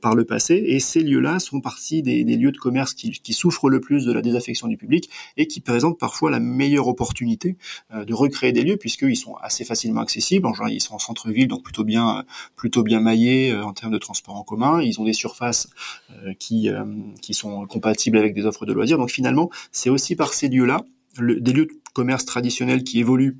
par 0.00 0.14
le 0.14 0.24
passé, 0.24 0.62
et 0.66 0.80
ces 0.80 1.00
lieux-là 1.00 1.38
sont 1.38 1.60
partie 1.60 2.02
des, 2.02 2.24
des, 2.24 2.36
lieux 2.36 2.52
de 2.52 2.58
commerce 2.58 2.94
qui, 2.94 3.10
qui, 3.10 3.32
souffrent 3.32 3.68
le 3.68 3.80
plus 3.80 4.04
de 4.04 4.12
la 4.12 4.22
désaffection 4.22 4.68
du 4.68 4.76
public 4.76 5.10
et 5.36 5.46
qui 5.46 5.60
présentent 5.60 5.98
parfois 5.98 6.30
la 6.30 6.40
meilleure 6.40 6.88
opportunité 6.88 7.56
de 7.94 8.14
recréer 8.14 8.52
des 8.52 8.62
lieux 8.62 8.76
puisqu'ils 8.76 9.16
sont 9.16 9.34
assez 9.36 9.64
facilement 9.64 10.00
accessibles. 10.00 10.46
En 10.46 10.54
général, 10.54 10.72
ils 10.72 10.80
sont 10.80 10.94
en 10.94 10.98
centre-ville, 10.98 11.48
donc 11.48 11.62
plutôt 11.62 11.84
bien, 11.84 12.24
plutôt 12.56 12.82
bien 12.82 13.00
maillés 13.00 13.54
en 13.54 13.72
termes 13.72 13.92
de 13.92 13.97
transport 13.98 14.36
en 14.36 14.42
commun, 14.42 14.80
ils 14.80 15.00
ont 15.00 15.04
des 15.04 15.12
surfaces 15.12 15.68
euh, 16.10 16.34
qui, 16.38 16.68
euh, 16.68 16.84
qui 17.20 17.34
sont 17.34 17.66
compatibles 17.66 18.18
avec 18.18 18.34
des 18.34 18.46
offres 18.46 18.66
de 18.66 18.72
loisirs. 18.72 18.98
Donc 18.98 19.10
finalement, 19.10 19.50
c'est 19.72 19.90
aussi 19.90 20.16
par 20.16 20.34
ces 20.34 20.48
lieux-là, 20.48 20.84
des 21.18 21.52
lieux 21.52 21.66
de 21.66 21.72
commerce 21.94 22.24
traditionnels 22.24 22.84
qui 22.84 23.00
évoluent 23.00 23.38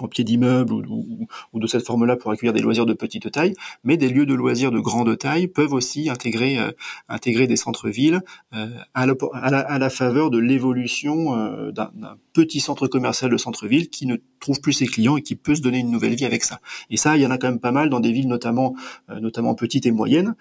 en 0.00 0.08
pied 0.08 0.24
d'immeuble 0.24 0.72
ou, 0.72 1.26
de 1.54 1.66
cette 1.66 1.86
forme-là 1.86 2.16
pour 2.16 2.30
accueillir 2.30 2.52
des 2.52 2.60
loisirs 2.60 2.86
de 2.86 2.94
petite 2.94 3.30
taille, 3.30 3.54
mais 3.84 3.96
des 3.96 4.08
lieux 4.08 4.26
de 4.26 4.34
loisirs 4.34 4.70
de 4.70 4.80
grande 4.80 5.16
taille 5.18 5.46
peuvent 5.46 5.72
aussi 5.72 6.08
intégrer 6.10 6.58
euh, 6.58 6.72
intégrer 7.08 7.46
des 7.46 7.56
centres-villes 7.56 8.20
euh, 8.54 8.68
à, 8.94 9.06
la, 9.06 9.90
faveur 9.90 10.30
de 10.30 10.38
l'évolution 10.38 11.36
euh, 11.36 11.70
d'un 11.72 11.90
petit 12.32 12.60
centre 12.60 12.88
commercial 12.88 13.30
de 13.30 13.36
centre-ville 13.36 13.90
qui 13.90 14.06
ne 14.06 14.16
trouve 14.40 14.60
plus 14.60 14.72
ses 14.72 14.86
clients 14.86 15.16
et 15.16 15.22
qui 15.22 15.36
peut 15.36 15.54
se 15.54 15.60
donner 15.60 15.78
une 15.78 15.90
nouvelle 15.90 16.14
vie 16.14 16.24
avec 16.24 16.42
ça. 16.42 16.60
Et 16.90 16.96
ça, 16.96 17.16
il 17.16 17.22
y 17.22 17.26
en 17.26 17.30
a 17.30 17.38
quand 17.38 17.48
même 17.48 17.60
pas 17.60 17.72
mal 17.72 17.90
dans 17.90 18.00
des 18.00 18.12
villes 18.12 18.28
notamment 18.28 18.74
notamment 19.08 19.54
petites 19.54 19.86
et 19.86 19.92
moyennes 19.92 20.34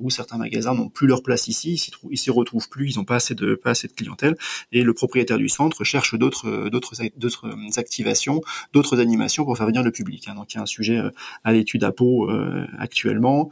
où 0.00 0.10
certains 0.10 0.36
magasins 0.36 0.74
n'ont 0.74 0.88
plus 0.88 1.06
leur 1.06 1.22
place 1.22 1.48
ici, 1.48 1.90
ils 2.10 2.18
s'y 2.18 2.30
retrouvent 2.30 2.68
plus, 2.68 2.90
ils 2.90 2.98
n'ont 2.98 3.04
pas 3.04 3.18
de 3.30 3.54
pas 3.54 3.70
assez 3.70 3.88
de 3.88 3.92
clientèle 3.92 4.36
et 4.72 4.82
le 4.82 4.92
propriétaire 4.92 5.38
du 5.38 5.48
centre 5.48 5.84
cherche 5.84 6.14
d'autres 6.16 7.78
activations 7.78 8.40
d'autres 8.72 9.00
animations 9.00 9.44
pour 9.44 9.56
faire 9.56 9.66
venir 9.66 9.82
le 9.82 9.90
public. 9.90 10.28
Hein. 10.28 10.34
Donc 10.34 10.52
il 10.52 10.56
y 10.56 10.60
a 10.60 10.62
un 10.62 10.66
sujet 10.66 10.98
euh, 10.98 11.10
à 11.44 11.52
l'étude 11.52 11.84
à 11.84 11.92
Pau 11.92 12.30
euh, 12.30 12.66
actuellement. 12.78 13.50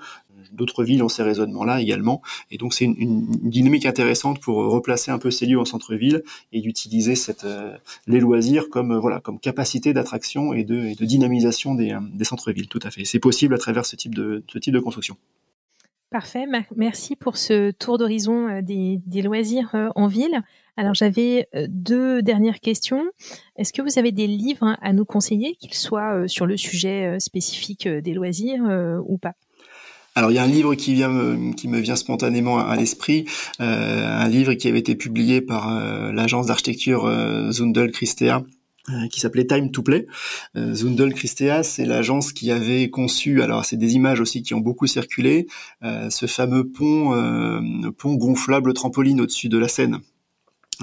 D'autres 0.53 0.85
villes 0.85 1.03
ont 1.03 1.09
ces 1.09 1.23
raisonnements-là 1.23 1.81
également, 1.81 2.21
et 2.51 2.59
donc 2.59 2.75
c'est 2.75 2.85
une, 2.85 3.27
dynamique 3.27 3.87
intéressante 3.87 4.39
pour 4.39 4.57
replacer 4.57 5.11
un 5.11 5.19
peu 5.19 5.31
ces 5.31 5.47
lieux 5.47 5.59
en 5.59 5.65
centre-ville 5.65 6.25
et 6.53 6.61
d'utiliser 6.61 7.15
euh, 7.45 7.75
les 8.07 8.21
loisirs 8.21 8.69
comme 8.69 8.95
voilà 8.99 9.21
comme 9.21 9.39
capacité 9.39 9.95
d'attraction 9.95 10.53
et 10.53 10.65
de, 10.65 10.93
dynamisation 11.05 11.75
des, 11.75 11.97
des 12.13 12.25
centres-villes. 12.25 12.69
Tout 12.69 12.81
à 12.83 12.91
fait, 12.91 13.07
c'est 13.07 13.21
possible 13.21 13.55
à 13.55 13.59
travers 13.59 13.87
ce 13.87 13.97
type 13.97 14.15
de 14.15 14.81
construction. 14.81 15.17
Parfait, 16.13 16.45
merci 16.77 17.17
pour 17.17 17.39
ce 17.39 17.71
tour 17.71 17.97
d'horizon 17.99 18.61
des, 18.61 19.01
des, 19.07 19.23
loisirs 19.23 19.75
en 19.97 20.07
ville. 20.07 20.43
Alors 20.77 20.95
j'avais 20.95 21.49
euh, 21.55 21.67
deux 21.69 22.23
dernières 22.23 22.61
questions. 22.61 23.05
Est-ce 23.57 23.73
que 23.73 23.83
vous 23.83 23.99
avez 23.99 24.13
des 24.13 24.27
livres 24.27 24.77
à 24.81 24.93
nous 24.93 25.05
conseiller, 25.05 25.57
qu'ils 25.61 25.75
soient 25.75 26.15
euh, 26.15 26.29
sur 26.29 26.47
le 26.47 26.57
sujet 26.57 27.07
euh, 27.07 27.19
spécifique 27.19 27.87
des 27.87 28.15
loisirs 28.15 28.63
ou 29.07 29.19
pas? 29.19 29.35
Alors 30.15 30.31
il 30.31 30.35
y 30.35 30.39
a 30.39 30.43
un 30.43 30.47
livre 30.49 30.75
qui 30.75 30.95
vient 30.95 31.09
me, 31.09 31.55
qui 31.55 31.69
me 31.69 31.79
vient 31.79 31.97
spontanément 31.97 32.59
à, 32.59 32.77
l'esprit, 32.77 33.25
un 33.59 34.29
livre 34.29 34.53
qui 34.53 34.69
avait 34.69 34.79
été 34.79 34.95
publié 34.95 35.41
par 35.41 35.71
l'agence 36.13 36.47
d'architecture 36.47 37.11
Zundel 37.51 37.91
Christea 37.93 38.43
qui 39.11 39.21
s'appelait 39.21 39.47
Time 39.47 39.71
to 39.71 39.83
Play. 39.83 40.07
Zundel 40.57 41.15
Christea, 41.15 41.63
c'est 41.63 41.85
l'agence 41.85 42.33
qui 42.33 42.51
avait 42.51 42.91
conçu, 42.91 43.43
alors 43.43 43.65
c'est 43.65 43.77
des 43.77 43.95
images 43.95 44.21
aussi 44.21 44.43
qui 44.43 44.55
ont 44.55 44.61
beaucoup 44.61 44.87
circulé, 44.87 45.47
ce 45.83 46.27
fameux 46.27 46.69
pont, 46.69 47.13
pont 47.97 48.15
gonflable 48.15 48.75
trampoline 48.75 49.21
au-dessus 49.21 49.49
de 49.49 49.59
la 49.59 49.69
Seine 49.69 50.01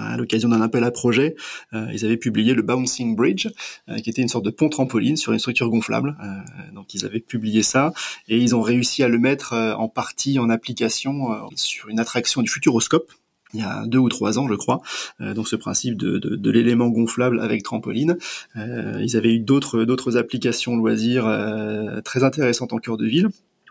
à 0.02 0.18
l'occasion 0.18 0.50
d'un 0.50 0.62
appel 0.62 0.84
à 0.84 0.92
projet, 0.92 1.36
euh, 1.74 1.88
ils 1.94 2.06
avaient 2.06 2.18
publié 2.18 2.54
le 2.54 2.62
Bouncing 2.62 3.16
Bridge, 3.16 3.48
euh, 3.90 3.98
qui 3.98 4.10
était 4.10 4.22
une 4.22 4.28
sorte 4.28 4.46
de 4.46 4.52
pont 4.52 4.70
trampoline 4.70 5.18
sur 5.18 5.34
une 5.34 5.40
structure 5.40 5.70
gonflable. 5.70 6.18
Euh, 6.24 6.74
donc 6.74 6.94
ils 6.94 7.06
avaient 7.06 7.20
publié 7.20 7.64
ça 7.64 7.94
et 8.28 8.38
ils 8.38 8.56
ont 8.56 8.62
réussi 8.62 9.04
à 9.04 9.08
le 9.08 9.20
mettre 9.20 9.54
en 9.54 9.90
partie 9.90 10.40
en 10.40 10.50
application 10.50 11.50
sur 11.56 11.90
une 11.90 12.00
attraction 12.00 12.42
du 12.42 12.50
Futuroscope, 12.50 13.12
il 13.54 13.60
y 13.60 13.64
a 13.64 13.86
deux 13.86 13.98
ou 13.98 14.10
trois 14.10 14.38
ans, 14.38 14.48
je 14.48 14.54
crois. 14.54 14.82
donc 15.20 15.48
ce 15.48 15.56
principe 15.56 15.98
de, 15.98 16.18
de, 16.18 16.52
l'élément 16.52 16.90
gonflable 16.90 17.40
avec 17.40 17.64
trampoline. 17.64 18.18
Euh, 18.56 19.00
ils 19.02 19.18
avaient 19.18 19.34
eu 19.34 19.40
d'autres 19.40 19.86
d'autres 19.86 20.18
applications 20.18 20.76
loisirs 20.76 21.26
très 22.04 22.24
intéressantes 22.24 22.74
en 22.74 22.78
cœur 22.78 22.98
de 22.98 23.06
ville 23.06 23.30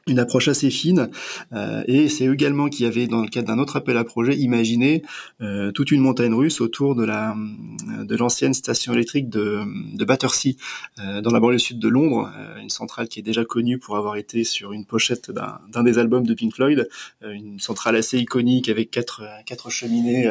une 0.09 0.19
approche 0.19 0.49
assez 0.49 0.71
fine 0.71 1.11
euh, 1.53 1.83
et 1.87 2.09
c'est 2.09 2.25
également 2.25 2.69
qui 2.69 2.85
avaient 2.85 3.07
dans 3.07 3.23
le 3.23 3.29
cadre 3.29 3.49
d'un 3.49 3.59
autre 3.59 3.77
appel 3.77 3.97
à 3.97 4.05
projet 4.05 4.37
imaginé 4.37 5.03
euh, 5.41 5.71
toute 5.73 5.91
une 5.91 6.01
montagne 6.01 6.35
russe 6.35 6.61
autour 6.61 6.95
de 6.95 7.05
la 7.05 7.37
de 8.03 8.17
l'ancienne 8.17 8.55
station 8.55 8.93
électrique 8.93 9.29
de, 9.29 9.63
de 9.97 10.05
Battersea 10.05 10.57
euh, 10.99 11.21
dans 11.21 11.31
la 11.31 11.41
banlieue 11.41 11.59
sud 11.59 11.79
de 11.79 11.89
Londres 11.89 12.31
une 12.61 12.71
centrale 12.71 13.09
qui 13.09 13.21
est 13.21 13.23
déjà 13.23 13.45
connue 13.45 13.79
pour 13.79 13.97
avoir 13.97 14.17
été 14.17 14.45
sur 14.45 14.73
une 14.73 14.85
pochette 14.85 15.31
d'un 15.31 15.83
des 15.83 15.99
albums 15.99 16.27
de 16.27 16.35
Pink 16.35 16.55
Floyd 16.55 16.89
une 17.23 17.61
centrale 17.61 17.97
assez 17.97 18.19
iconique 18.19 18.69
avec 18.69 18.91
quatre 18.91 19.23
quatre 19.47 19.71
cheminées 19.71 20.31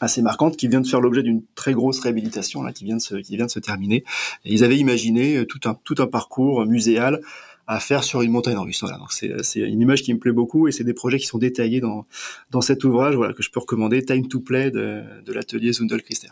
assez 0.00 0.20
marquantes 0.20 0.56
qui 0.56 0.68
vient 0.68 0.80
de 0.80 0.86
faire 0.86 1.00
l'objet 1.00 1.22
d'une 1.22 1.42
très 1.54 1.72
grosse 1.72 2.00
réhabilitation 2.00 2.62
là 2.62 2.72
qui 2.72 2.84
vient 2.84 2.96
de 2.96 3.02
se 3.02 3.16
qui 3.16 3.36
vient 3.36 3.46
de 3.46 3.50
se 3.50 3.60
terminer. 3.60 4.04
Ils 4.44 4.64
avaient 4.64 4.76
imaginé 4.78 5.46
tout 5.46 5.60
un 5.64 5.74
tout 5.84 5.96
un 5.98 6.06
parcours 6.06 6.66
muséal 6.66 7.20
à 7.66 7.80
faire 7.80 8.04
sur 8.04 8.22
une 8.22 8.30
montagne 8.30 8.58
russe. 8.58 8.80
Voilà, 8.80 8.98
donc 8.98 9.12
c'est, 9.12 9.60
une 9.60 9.80
image 9.80 10.02
qui 10.02 10.12
me 10.14 10.18
plaît 10.18 10.32
beaucoup 10.32 10.68
et 10.68 10.72
c'est 10.72 10.84
des 10.84 10.94
projets 10.94 11.18
qui 11.18 11.26
sont 11.26 11.38
détaillés 11.38 11.80
dans, 11.80 12.06
dans 12.50 12.60
cet 12.60 12.84
ouvrage 12.84 13.14
voilà, 13.16 13.32
que 13.32 13.42
je 13.42 13.50
peux 13.50 13.60
recommander, 13.60 14.04
Time 14.04 14.28
to 14.28 14.40
Play 14.40 14.70
de, 14.70 15.02
de 15.24 15.32
l'atelier 15.32 15.72
Zundel 15.72 16.02
Christer. 16.02 16.28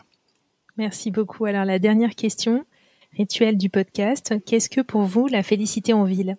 Merci 0.77 1.11
beaucoup. 1.11 1.45
Alors 1.45 1.65
la 1.65 1.79
dernière 1.79 2.15
question, 2.15 2.65
rituel 3.13 3.57
du 3.57 3.69
podcast, 3.69 4.33
qu'est-ce 4.45 4.69
que 4.69 4.81
pour 4.81 5.01
vous 5.01 5.27
la 5.27 5.43
félicité 5.43 5.93
en 5.93 6.03
ville? 6.03 6.37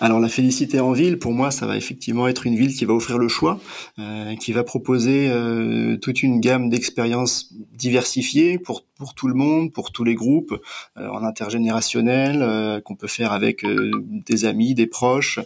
Alors 0.00 0.20
la 0.20 0.28
félicité 0.28 0.80
en 0.80 0.92
ville, 0.92 1.18
pour 1.18 1.32
moi, 1.32 1.50
ça 1.50 1.66
va 1.66 1.76
effectivement 1.76 2.26
être 2.26 2.46
une 2.46 2.56
ville 2.56 2.74
qui 2.74 2.84
va 2.84 2.94
offrir 2.94 3.18
le 3.18 3.28
choix, 3.28 3.60
euh, 3.98 4.34
qui 4.36 4.52
va 4.52 4.64
proposer 4.64 5.28
euh, 5.30 5.96
toute 5.96 6.22
une 6.22 6.40
gamme 6.40 6.68
d'expériences 6.68 7.52
diversifiées 7.72 8.58
pour 8.58 8.84
pour 8.96 9.14
tout 9.14 9.28
le 9.28 9.34
monde, 9.34 9.72
pour 9.72 9.92
tous 9.92 10.04
les 10.04 10.14
groupes, 10.14 10.54
euh, 10.96 11.08
en 11.08 11.24
intergénérationnel, 11.24 12.82
qu'on 12.84 12.96
peut 12.96 13.08
faire 13.08 13.32
avec 13.32 13.64
des 13.64 14.44
amis, 14.44 14.74
des 14.74 14.86
proches, 14.86 15.40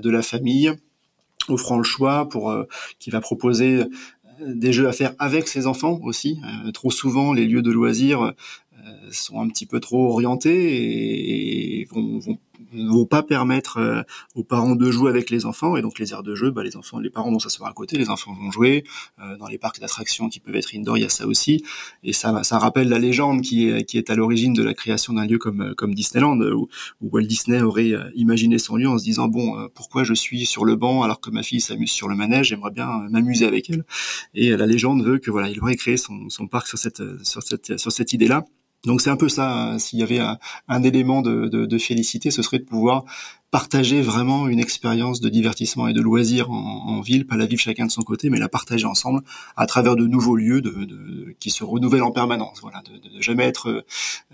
de 0.00 0.10
la 0.10 0.22
famille, 0.22 0.72
offrant 1.48 1.78
le 1.78 1.84
choix 1.84 2.28
pour 2.28 2.54
qui 2.98 3.10
va 3.10 3.20
proposer 3.20 3.84
des 4.40 4.72
jeux 4.72 4.88
à 4.88 4.92
faire 4.92 5.14
avec 5.18 5.48
ses 5.48 5.66
enfants 5.66 6.00
aussi. 6.02 6.40
trop 6.72 6.90
souvent, 6.90 7.32
les 7.32 7.46
lieux 7.46 7.62
de 7.62 7.70
loisirs 7.70 8.32
sont 9.10 9.40
un 9.40 9.48
petit 9.48 9.66
peu 9.66 9.80
trop 9.80 10.10
orientés 10.10 11.80
et 11.80 11.84
vont, 11.86 12.18
vont 12.18 12.38
ne 12.72 12.88
vont 12.90 13.06
pas 13.06 13.22
permettre 13.22 13.78
euh, 13.78 14.02
aux 14.34 14.44
parents 14.44 14.76
de 14.76 14.90
jouer 14.90 15.10
avec 15.10 15.30
les 15.30 15.46
enfants. 15.46 15.76
Et 15.76 15.82
donc 15.82 15.98
les 15.98 16.12
aires 16.12 16.22
de 16.22 16.34
jeu, 16.34 16.50
bah, 16.50 16.62
les 16.62 16.76
enfants, 16.76 16.98
les 16.98 17.10
parents 17.10 17.30
vont 17.30 17.38
s'asseoir 17.38 17.70
à 17.70 17.72
côté, 17.72 17.96
les 17.96 18.10
enfants 18.10 18.32
vont 18.34 18.50
jouer 18.50 18.84
euh, 19.20 19.36
dans 19.36 19.46
les 19.46 19.58
parcs 19.58 19.80
d'attractions 19.80 20.28
qui 20.28 20.40
peuvent 20.40 20.56
être 20.56 20.74
indoor, 20.74 20.98
il 20.98 21.02
y 21.02 21.06
a 21.06 21.08
ça 21.08 21.26
aussi. 21.26 21.64
Et 22.02 22.12
ça, 22.12 22.42
ça 22.42 22.58
rappelle 22.58 22.88
la 22.88 22.98
légende 22.98 23.42
qui 23.42 23.68
est 23.68 23.84
qui 23.84 23.98
est 23.98 24.10
à 24.10 24.14
l'origine 24.14 24.52
de 24.52 24.62
la 24.62 24.74
création 24.74 25.14
d'un 25.14 25.26
lieu 25.26 25.38
comme 25.38 25.74
comme 25.76 25.94
Disneyland 25.94 26.40
où, 26.40 26.68
Walt 27.00 27.22
Disney 27.22 27.60
aurait 27.62 27.92
euh, 27.92 28.10
imaginé 28.14 28.58
son 28.58 28.76
lieu 28.76 28.88
en 28.88 28.98
se 28.98 29.04
disant 29.04 29.28
bon 29.28 29.68
pourquoi 29.74 30.04
je 30.04 30.14
suis 30.14 30.46
sur 30.46 30.64
le 30.64 30.76
banc 30.76 31.02
alors 31.02 31.20
que 31.20 31.30
ma 31.30 31.42
fille 31.42 31.60
s'amuse 31.60 31.90
sur 31.90 32.08
le 32.08 32.16
manège, 32.16 32.48
j'aimerais 32.48 32.70
bien 32.70 33.06
m'amuser 33.10 33.46
avec 33.46 33.70
elle. 33.70 33.84
Et 34.34 34.50
la 34.56 34.66
légende 34.66 35.04
veut 35.04 35.18
que 35.18 35.30
voilà 35.30 35.48
il 35.48 35.60
aurait 35.60 35.76
créé 35.76 35.96
son, 35.96 36.28
son 36.28 36.46
parc 36.46 36.66
sur 36.66 36.78
cette 36.78 37.02
sur 37.24 37.42
cette 37.42 37.78
sur 37.78 37.92
cette 37.92 38.12
idée 38.12 38.28
là 38.28 38.44
donc 38.84 39.00
c'est 39.00 39.10
un 39.10 39.16
peu 39.16 39.28
ça, 39.28 39.50
hein. 39.50 39.78
s'il 39.78 39.98
y 39.98 40.02
avait 40.02 40.20
un, 40.68 40.82
élément 40.82 41.22
de, 41.22 41.48
de, 41.48 41.78
félicité, 41.78 42.30
ce 42.30 42.42
serait 42.44 42.58
de 42.58 42.64
pouvoir 42.64 43.04
partager 43.54 44.02
vraiment 44.02 44.48
une 44.48 44.58
expérience 44.58 45.20
de 45.20 45.28
divertissement 45.28 45.86
et 45.86 45.92
de 45.92 46.00
loisir 46.00 46.50
en, 46.50 47.00
ville, 47.02 47.24
pas 47.24 47.36
la 47.36 47.46
vivre 47.46 47.62
chacun 47.62 47.86
de 47.86 47.90
son 47.92 48.02
côté, 48.02 48.28
mais 48.28 48.40
la 48.40 48.48
partager 48.48 48.84
ensemble 48.84 49.22
à 49.56 49.66
travers 49.66 49.94
de 49.94 50.08
nouveaux 50.08 50.34
lieux 50.34 50.60
de, 50.60 51.36
qui 51.38 51.50
se 51.50 51.62
renouvellent 51.62 52.02
en 52.02 52.10
permanence. 52.10 52.58
Voilà, 52.62 52.82
de, 52.82 53.20
jamais 53.20 53.44
être 53.44 53.68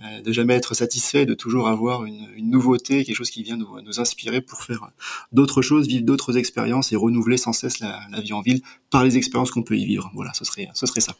euh, 0.02 0.20
de 0.22 0.32
jamais 0.32 0.54
être 0.54 0.72
satisfait, 0.72 1.26
de 1.26 1.34
toujours 1.34 1.68
avoir 1.68 2.06
une, 2.06 2.28
nouveauté, 2.38 3.04
quelque 3.04 3.14
chose 3.14 3.28
qui 3.28 3.42
vient 3.42 3.58
nous, 3.58 3.82
nous 3.82 4.00
inspirer 4.00 4.40
pour 4.40 4.62
faire 4.62 4.88
d'autres 5.32 5.60
choses, 5.60 5.86
vivre 5.86 6.06
d'autres 6.06 6.38
expériences 6.38 6.90
et 6.92 6.96
renouveler 6.96 7.36
sans 7.36 7.52
cesse 7.52 7.78
la, 7.80 8.00
la 8.10 8.22
vie 8.22 8.32
en 8.32 8.40
ville 8.40 8.62
par 8.88 9.04
les 9.04 9.18
expériences 9.18 9.50
qu'on 9.50 9.62
peut 9.62 9.76
y 9.76 9.84
vivre. 9.84 10.10
Voilà, 10.14 10.32
ce 10.32 10.46
serait 10.46 10.68
ce 10.72 10.86
serait 10.86 11.02
ça. 11.02 11.12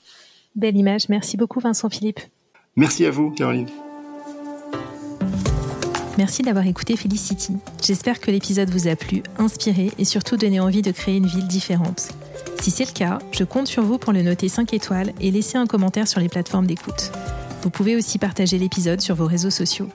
Belle 0.57 0.79
image. 0.79 1.11
Merci 1.11 1.37
beaucoup, 1.37 1.61
Vincent 1.61 1.91
Philippe. 1.91 2.21
Merci 2.77 3.05
à 3.05 3.11
vous, 3.11 3.31
Caroline. 3.31 3.69
Merci 6.21 6.43
d'avoir 6.43 6.67
écouté 6.67 6.99
Felicity. 6.99 7.55
J'espère 7.83 8.21
que 8.21 8.31
l'épisode 8.31 8.69
vous 8.69 8.89
a 8.89 8.95
plu, 8.95 9.23
inspiré 9.39 9.91
et 9.97 10.05
surtout 10.05 10.37
donné 10.37 10.61
envie 10.61 10.83
de 10.83 10.91
créer 10.91 11.17
une 11.17 11.25
ville 11.25 11.49
différente. 11.49 12.11
Si 12.61 12.71
c'est 12.71 12.85
le 12.85 12.93
cas, 12.93 13.21
je 13.33 13.43
compte 13.43 13.69
sur 13.69 13.83
vous 13.83 13.97
pour 13.97 14.13
le 14.13 14.21
noter 14.21 14.51
5 14.51 14.75
étoiles 14.75 15.15
et 15.19 15.31
laisser 15.31 15.57
un 15.57 15.67
commentaire 15.67 16.07
sur 16.07 16.21
les 16.21 16.29
plateformes 16.29 16.67
d'écoute. 16.67 17.11
Vous 17.63 17.71
pouvez 17.71 17.97
aussi 17.97 18.19
partager 18.19 18.59
l'épisode 18.59 19.01
sur 19.01 19.15
vos 19.15 19.25
réseaux 19.25 19.49
sociaux. 19.49 19.89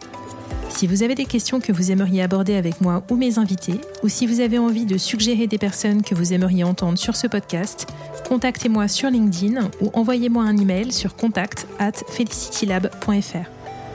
Si 0.70 0.88
vous 0.88 1.04
avez 1.04 1.14
des 1.14 1.26
questions 1.26 1.60
que 1.60 1.72
vous 1.72 1.92
aimeriez 1.92 2.24
aborder 2.24 2.56
avec 2.56 2.82
moi 2.82 3.04
ou 3.12 3.18
mes 3.18 3.38
invités, 3.38 3.80
ou 4.02 4.10
si 4.10 4.26
vous 4.26 4.40
avez 4.40 4.58
envie 4.58 4.88
de 4.88 4.98
suggérer 4.98 5.46
des 5.46 5.60
personnes 5.60 6.02
que 6.02 6.16
vous 6.16 6.34
aimeriez 6.34 6.64
entendre 6.64 6.98
sur 6.98 7.16
ce 7.16 7.28
podcast, 7.28 7.86
contactez-moi 8.28 8.88
sur 8.88 9.12
LinkedIn 9.12 9.70
ou 9.80 9.92
envoyez-moi 9.94 10.44
un 10.44 10.58
email 10.58 10.92
sur 10.92 11.16
contact 11.16 11.68
at 11.78 11.92
felicitylab.fr. 12.10 13.48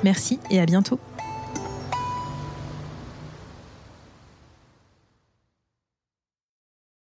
Merci 0.04 0.38
et 0.48 0.60
à 0.60 0.66
bientôt. 0.66 1.00